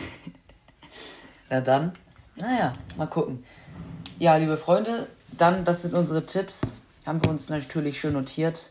Na 1.51 1.61
dann, 1.61 1.93
naja, 2.41 2.73
mal 2.97 3.07
gucken. 3.07 3.45
Ja, 4.19 4.37
liebe 4.37 4.57
Freunde, 4.57 5.07
dann, 5.33 5.65
das 5.65 5.83
sind 5.83 5.95
unsere 5.95 6.27
Tipps. 6.27 6.61
Haben 7.07 7.23
wir 7.25 7.31
uns 7.31 7.49
natürlich 7.49 8.01
schön 8.01 8.13
notiert 8.13 8.71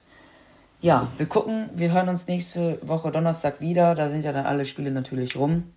ja, 0.81 1.11
wir 1.17 1.25
gucken, 1.25 1.69
wir 1.73 1.91
hören 1.91 2.09
uns 2.09 2.27
nächste 2.27 2.79
Woche 2.87 3.11
Donnerstag 3.11 3.61
wieder. 3.61 3.95
Da 3.95 4.09
sind 4.09 4.23
ja 4.23 4.31
dann 4.31 4.45
alle 4.45 4.65
Spiele 4.65 4.91
natürlich 4.91 5.35
rum. 5.35 5.71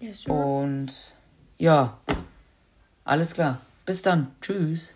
Yes, 0.00 0.22
sure. 0.22 0.36
Und 0.36 0.92
ja, 1.58 1.98
alles 3.04 3.34
klar. 3.34 3.60
Bis 3.86 4.02
dann. 4.02 4.32
Tschüss. 4.40 4.94